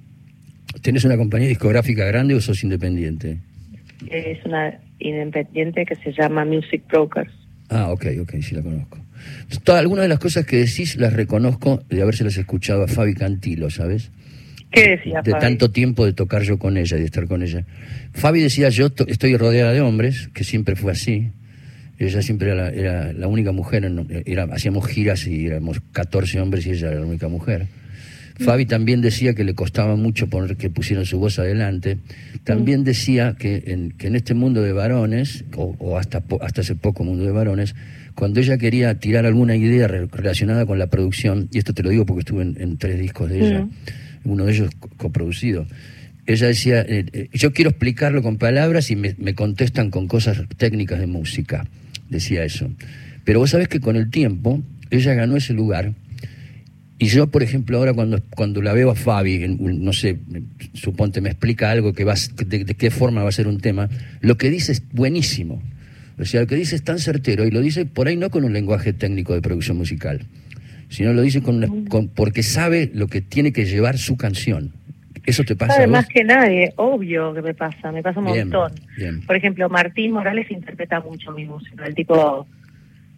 ¿Tenés 0.81 1.03
una 1.03 1.17
compañía 1.17 1.49
discográfica 1.49 2.05
grande 2.05 2.34
o 2.36 2.39
sos 2.41 2.63
independiente? 2.63 3.39
Es 4.10 4.43
una 4.45 4.79
independiente 4.99 5.86
que 5.86 5.95
se 5.95 6.13
llama 6.13 6.45
Music 6.45 6.84
Brokers. 6.88 7.31
Ah, 7.69 7.91
ok, 7.91 8.05
ok, 8.21 8.36
sí 8.41 8.55
la 8.55 8.62
conozco. 8.62 8.97
Todas- 9.63 9.81
algunas 9.81 10.03
de 10.03 10.10
las 10.10 10.19
cosas 10.19 10.45
que 10.45 10.57
decís 10.57 10.95
las 10.97 11.13
reconozco 11.13 11.81
de 11.89 12.01
habérselas 12.01 12.38
escuchado 12.38 12.84
a 12.84 12.88
Fabi 12.88 13.13
Cantilo, 13.13 13.69
¿sabes? 13.69 14.12
¿Qué 14.71 14.89
decía 14.97 15.21
de 15.21 15.31
Fabi? 15.31 15.41
tanto 15.41 15.71
tiempo 15.71 16.05
de 16.05 16.13
tocar 16.13 16.43
yo 16.43 16.57
con 16.57 16.77
ella 16.77 16.97
de 16.97 17.05
estar 17.05 17.27
con 17.27 17.43
ella. 17.43 17.65
Fabi 18.13 18.41
decía, 18.41 18.69
yo 18.69 18.89
to- 18.89 19.07
estoy 19.07 19.36
rodeada 19.38 19.73
de 19.73 19.81
hombres, 19.81 20.29
que 20.34 20.43
siempre 20.43 20.75
fue 20.75 20.91
así. 20.93 21.31
Ella 21.99 22.21
siempre 22.23 22.51
era 22.51 22.55
la, 22.63 22.69
era 22.69 23.13
la 23.13 23.27
única 23.27 23.51
mujer, 23.51 23.86
en- 23.86 24.23
era, 24.25 24.45
hacíamos 24.45 24.88
giras 24.88 25.27
y 25.27 25.45
éramos 25.47 25.81
14 25.91 26.39
hombres 26.39 26.65
y 26.65 26.71
ella 26.71 26.89
era 26.91 26.99
la 27.01 27.05
única 27.05 27.27
mujer. 27.27 27.67
Fabi 28.39 28.65
también 28.65 29.01
decía 29.01 29.36
que 29.36 29.43
le 29.43 29.53
costaba 29.53 29.95
mucho 29.95 30.27
poner 30.27 30.55
que 30.57 30.69
pusieran 30.71 31.05
su 31.05 31.19
voz 31.19 31.38
adelante. 31.38 31.97
También 32.43 32.84
decía 32.84 33.36
que 33.38 33.63
en, 33.67 33.91
que 33.91 34.07
en 34.07 34.15
este 34.15 34.34
mundo 34.34 34.63
de 34.63 34.71
varones, 34.73 35.43
o, 35.55 35.75
o 35.77 35.97
hasta, 35.99 36.23
hasta 36.39 36.62
hace 36.62 36.73
poco 36.75 37.03
mundo 37.03 37.23
de 37.23 37.31
varones, 37.31 37.75
cuando 38.15 38.39
ella 38.39 38.57
quería 38.57 38.95
tirar 38.95 39.27
alguna 39.27 39.55
idea 39.55 39.88
re- 39.88 40.07
relacionada 40.12 40.65
con 40.65 40.79
la 40.79 40.88
producción, 40.88 41.49
y 41.51 41.60
esto 41.60 41.73
te 41.73 41.84
lo 41.84 41.89
digo 41.91 42.05
porque 42.07 42.21
estuve 42.21 42.41
en, 42.41 42.57
en 42.60 42.77
tres 42.77 42.97
discos 42.99 43.29
de 43.29 43.45
ella, 43.45 43.67
uno 44.23 44.45
de 44.45 44.53
ellos 44.53 44.69
co- 44.79 44.89
coproducido, 44.97 45.65
ella 46.25 46.47
decía, 46.47 46.81
eh, 46.81 47.05
eh, 47.13 47.29
yo 47.34 47.51
quiero 47.51 47.71
explicarlo 47.71 48.21
con 48.21 48.38
palabras 48.38 48.91
y 48.91 48.95
me, 48.95 49.15
contestan 49.36 49.89
con 49.89 50.07
cosas 50.07 50.41
técnicas 50.57 50.99
de 50.99 51.07
música, 51.07 51.65
decía 52.10 52.43
eso. 52.43 52.69
Pero 53.25 53.39
vos 53.39 53.49
sabés 53.51 53.67
que 53.67 53.79
con 53.79 53.95
el 53.95 54.10
tiempo 54.10 54.62
ella 54.91 55.13
ganó 55.13 55.36
ese 55.38 55.53
lugar 55.53 55.93
Y 56.99 57.07
yo, 57.07 57.25
por 57.27 57.41
ejemplo, 57.41 57.77
ahora 57.79 57.93
cuando, 57.93 58.21
cuando 58.36 58.62
la 58.62 58.73
veo 58.73 58.91
a 58.91 58.95
Fabi, 58.95 59.39
no 59.57 59.91
sé, 59.91 60.19
suponte 60.73 61.19
me 61.21 61.29
explica 61.29 61.71
algo 61.71 61.93
que 61.93 62.03
va, 62.03 62.13
de, 62.45 62.63
de 62.63 62.75
qué 62.75 62.91
forma 62.91 63.23
va 63.23 63.29
a 63.29 63.31
ser 63.31 63.47
un 63.47 63.60
tema, 63.60 63.89
lo 64.21 64.38
que 64.38 64.51
dice 64.51 64.71
es 64.73 64.84
buenísimo. 64.91 65.63
O 66.19 66.25
sea, 66.25 66.41
lo 66.41 66.47
que 66.47 66.55
dice 66.55 66.75
es 66.75 66.84
tan 66.84 66.99
certero 66.99 67.45
y 67.47 67.49
lo 67.51 67.62
dice 67.62 67.86
por 67.88 68.07
ahí 68.07 68.15
no 68.17 68.29
con 68.29 68.43
un 68.43 68.53
lenguaje 68.53 68.93
técnico 68.93 69.34
de 69.34 69.41
producción 69.41 69.77
musical, 69.77 70.21
sino 70.91 71.13
lo 71.13 71.21
dice 71.21 71.41
con 71.41 71.56
una- 71.56 71.89
con- 71.89 72.08
porque 72.10 72.43
sabe 72.43 72.91
lo 72.93 73.08
que 73.08 73.21
tiene 73.21 73.51
que 73.51 73.65
llevar 73.65 73.97
su 73.97 74.15
canción. 74.17 74.73
¿Eso 75.25 75.43
te 75.43 75.56
pasa 75.56 75.73
Sabe 75.75 75.88
más 75.88 76.08
que 76.08 76.23
nadie, 76.23 76.73
obvio 76.77 77.34
que 77.34 77.41
me 77.41 77.54
pasa, 77.54 77.91
me 77.91 78.01
pasa 78.04 78.19
un 78.19 78.25
Bien, 78.34 78.49
montón. 78.49 78.71
bien. 78.97 79.21
Por 79.25 79.36
ejemplo, 79.36 79.69
Martín 79.69 80.12
Morales 80.13 80.49
interpreta 80.51 80.99
mucho 80.99 81.32
mi 81.32 81.45
música. 81.45 81.86
El 81.86 81.93
tipo 81.95 82.47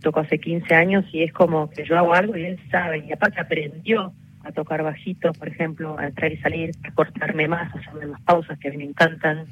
tocó 0.02 0.20
hace 0.20 0.38
15 0.38 0.76
años 0.76 1.06
y 1.14 1.24
es 1.24 1.32
como 1.32 1.70
que 1.70 1.86
yo 1.86 1.98
hago 1.98 2.14
algo 2.14 2.36
y 2.38 2.44
él 2.44 2.60
sabe. 2.70 3.06
Y 3.08 3.12
aparte 3.14 3.40
aprendió 3.40 4.14
a 4.44 4.52
tocar 4.52 4.84
bajito, 4.84 5.32
por 5.32 5.48
ejemplo, 5.48 5.98
a 5.98 6.06
entrar 6.08 6.30
y 6.34 6.38
salir, 6.38 6.72
a 6.84 6.92
cortarme 6.92 7.48
más, 7.48 7.74
a 7.74 7.80
hacerme 7.80 8.08
más 8.08 8.22
pausas 8.24 8.60
que 8.60 8.68
a 8.68 8.72
mí 8.72 8.78
me 8.78 8.84
encantan. 8.84 9.46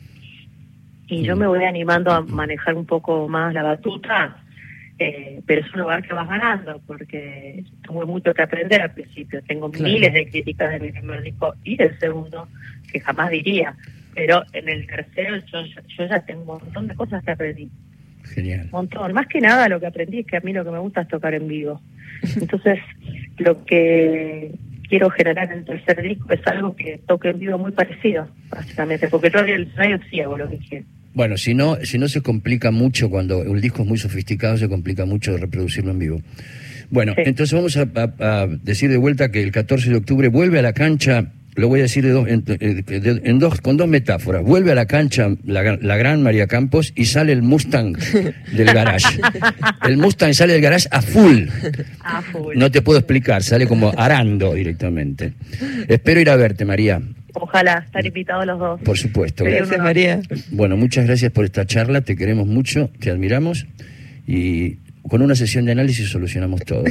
Y 1.07 1.23
yo 1.23 1.37
Mm. 1.37 1.39
me 1.39 1.47
voy 1.47 1.63
animando 1.63 2.11
a 2.11 2.19
manejar 2.21 2.75
un 2.75 2.85
poco 2.85 3.29
más 3.29 3.53
la 3.53 3.63
batuta, 3.63 4.40
eh, 5.07 5.41
pero 5.45 5.61
es 5.61 5.73
un 5.73 5.81
lugar 5.81 6.03
que 6.05 6.13
vas 6.13 6.27
ganando, 6.27 6.81
porque 6.85 7.63
tuve 7.83 8.05
mucho 8.05 8.33
que 8.33 8.41
aprender 8.41 8.81
al 8.81 8.93
principio. 8.93 9.41
Tengo 9.47 9.69
Claro. 9.71 9.91
miles 9.91 10.13
de 10.13 10.29
críticas 10.29 10.71
de 10.71 10.79
mi 10.79 10.91
primer 10.91 11.21
disco 11.21 11.53
y 11.63 11.75
del 11.77 11.97
segundo, 11.99 12.47
que 12.91 12.99
jamás 12.99 13.29
diría. 13.31 13.75
Pero 14.13 14.43
en 14.53 14.67
el 14.69 14.85
tercero 14.87 15.37
yo, 15.51 15.59
yo 15.97 16.05
ya 16.05 16.19
tengo 16.25 16.41
un 16.41 16.47
montón 16.63 16.87
de 16.87 16.95
cosas 16.95 17.23
que 17.23 17.31
aprendí. 17.31 17.69
Genial. 18.23 18.65
Un 18.65 18.71
montón. 18.71 19.13
Más 19.13 19.27
que 19.27 19.41
nada 19.41 19.67
lo 19.69 19.79
que 19.79 19.87
aprendí 19.87 20.19
es 20.19 20.27
que 20.27 20.37
a 20.37 20.41
mí 20.41 20.53
lo 20.53 20.63
que 20.63 20.71
me 20.71 20.79
gusta 20.79 21.01
es 21.01 21.07
tocar 21.07 21.33
en 21.33 21.47
vivo. 21.47 21.81
Entonces, 22.39 22.79
lo 23.37 23.63
que 23.65 24.51
quiero 24.87 25.09
generar 25.09 25.51
en 25.51 25.59
el 25.59 25.65
tercer 25.65 26.01
disco 26.01 26.31
es 26.33 26.45
algo 26.47 26.75
que 26.75 26.99
toque 27.07 27.29
en 27.29 27.39
vivo 27.39 27.57
muy 27.57 27.71
parecido, 27.71 28.27
básicamente, 28.49 29.07
porque 29.07 29.29
yo 29.31 29.39
el 29.39 29.71
radio 29.73 29.99
sí 30.09 30.19
hago 30.19 30.37
lo 30.37 30.49
que 30.49 30.57
quiero. 30.57 30.85
Bueno, 31.13 31.37
si 31.37 31.53
no, 31.53 31.77
si 31.83 31.97
no 31.97 32.07
se 32.07 32.21
complica 32.21 32.71
mucho 32.71 33.09
cuando 33.09 33.39
un 33.39 33.59
disco 33.59 33.81
es 33.83 33.87
muy 33.87 33.97
sofisticado, 33.97 34.57
se 34.57 34.69
complica 34.69 35.05
mucho 35.05 35.37
reproducirlo 35.37 35.91
en 35.91 35.99
vivo. 35.99 36.21
Bueno, 36.89 37.13
Sí. 37.15 37.23
entonces 37.25 37.53
vamos 37.53 37.77
a, 37.77 37.87
a- 37.95 38.41
a 38.43 38.47
decir 38.47 38.89
de 38.89 38.97
vuelta 38.97 39.29
que 39.31 39.41
el 39.43 39.51
14 39.51 39.89
de 39.89 39.95
octubre 39.97 40.27
vuelve 40.29 40.59
a 40.59 40.61
la 40.61 40.73
cancha, 40.73 41.31
lo 41.55 41.67
voy 41.67 41.79
a 41.79 41.83
decir 41.83 42.03
de 42.05 42.11
dos, 42.11 42.27
en, 42.29 42.43
eh, 42.47 42.81
de- 42.99 43.21
en 43.25 43.39
dos, 43.39 43.59
con 43.59 43.75
dos 43.75 43.87
metáforas. 43.89 44.41
Vuelve 44.43 44.71
a 44.71 44.75
la 44.75 44.85
cancha 44.85 45.29
la, 45.45 45.77
la 45.81 45.97
gran 45.97 46.23
María 46.23 46.47
Campos 46.47 46.93
y 46.95 47.05
sale 47.05 47.33
el 47.33 47.41
Mustang 47.41 47.97
del 48.53 48.65
garage. 48.73 49.19
El 49.87 49.97
Mustang 49.97 50.33
sale 50.33 50.53
del 50.53 50.61
garage 50.61 50.87
a 50.91 51.01
full. 51.01 51.47
Ah, 52.01 52.21
full. 52.21 52.55
No 52.57 52.71
te 52.71 52.81
puedo 52.81 52.99
explicar, 52.99 53.43
sale 53.43 53.67
como 53.67 53.91
arando 53.97 54.53
directamente. 54.53 55.33
Espero 55.89 56.21
ir 56.21 56.29
a 56.29 56.35
verte, 56.37 56.63
María, 56.65 57.01
Ojalá 57.33 57.83
estar 57.85 58.05
invitados 58.05 58.45
los 58.45 58.59
dos. 58.59 58.81
por 58.81 58.97
supuesto. 58.97 59.43
Gracias, 59.43 59.79
María. 59.79 60.19
Bueno, 60.51 60.77
muchas 60.77 61.05
gracias 61.05 61.31
por 61.31 61.45
esta 61.45 61.65
charla, 61.65 62.01
te 62.01 62.15
queremos 62.15 62.47
mucho, 62.47 62.89
te 62.99 63.09
admiramos 63.11 63.65
y 64.27 64.77
con 65.07 65.21
una 65.21 65.35
sesión 65.35 65.65
de 65.65 65.71
análisis 65.71 66.09
solucionamos 66.09 66.61
todo. 66.61 66.83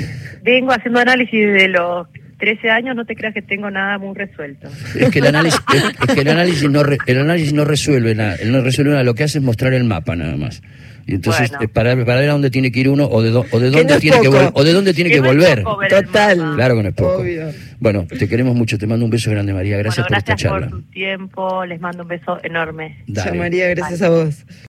Vengo 0.42 0.72
haciendo 0.72 1.00
análisis 1.00 1.40
de 1.52 1.68
los 1.68 2.06
13 2.38 2.70
años, 2.70 2.96
no 2.96 3.04
te 3.04 3.14
creas 3.14 3.34
que 3.34 3.42
tengo 3.42 3.70
nada 3.70 3.98
muy 3.98 4.14
resuelto. 4.16 4.68
Es 4.98 5.10
que 5.10 5.18
el 5.20 5.26
análisis, 5.26 5.60
es, 5.74 5.84
es 6.08 6.14
que 6.14 6.20
el 6.22 6.28
análisis 6.28 6.70
no 6.70 6.82
re- 6.82 6.98
el 7.06 7.18
análisis 7.18 7.52
no 7.52 7.64
resuelve 7.64 8.14
nada, 8.14 8.36
no 8.46 8.62
resuelve 8.62 8.92
nada, 8.92 9.04
lo 9.04 9.14
que 9.14 9.24
hace 9.24 9.38
es 9.38 9.44
mostrar 9.44 9.74
el 9.74 9.84
mapa 9.84 10.16
nada 10.16 10.36
más. 10.36 10.62
Y 11.10 11.14
entonces 11.16 11.50
Bueno. 11.50 11.64
eh, 11.64 11.68
para, 11.68 12.04
para 12.04 12.20
ver 12.20 12.28
a 12.30 12.32
dónde 12.32 12.50
tiene 12.50 12.70
que 12.70 12.80
ir 12.80 12.88
uno 12.88 13.06
o 13.06 13.20
de, 13.20 13.30
do- 13.30 13.44
o 13.50 13.58
de 13.60 13.70
Que 13.70 13.76
dónde 13.78 13.94
no 13.94 14.00
tiene 14.00 14.20
que 14.20 14.28
poco. 14.30 14.50
o 14.54 14.64
de 14.64 14.72
dónde 14.72 14.94
tiene 14.94 15.10
que, 15.10 15.20
no 15.20 15.26
volver. 15.26 15.62
poco 15.64 15.80
Total. 15.88 16.52
Claro 16.54 16.76
que 16.76 16.82
no 16.82 16.88
es 16.88 16.94
poco. 16.94 17.16
Obvio. 17.18 17.50
Bueno, 17.80 18.06
te 18.06 18.28
queremos 18.28 18.54
mucho, 18.54 18.78
te 18.78 18.86
mando 18.86 19.04
un 19.04 19.10
beso 19.10 19.30
grande 19.30 19.52
María, 19.52 19.76
gracias 19.78 20.06
bueno, 20.06 20.08
por 20.08 20.18
esta 20.18 20.32
gracias 20.32 20.50
charla. 20.52 20.68
por 20.68 20.80
tu 20.82 20.90
tiempo, 20.90 21.64
les 21.66 21.80
mando 21.80 22.02
un 22.02 22.08
beso 22.08 22.38
enorme. 22.42 23.02
Dale. 23.06 23.30
Chao, 23.30 23.38
María, 23.38 23.68
gracias 23.70 24.02
a 24.02 24.08
vos. 24.10 24.44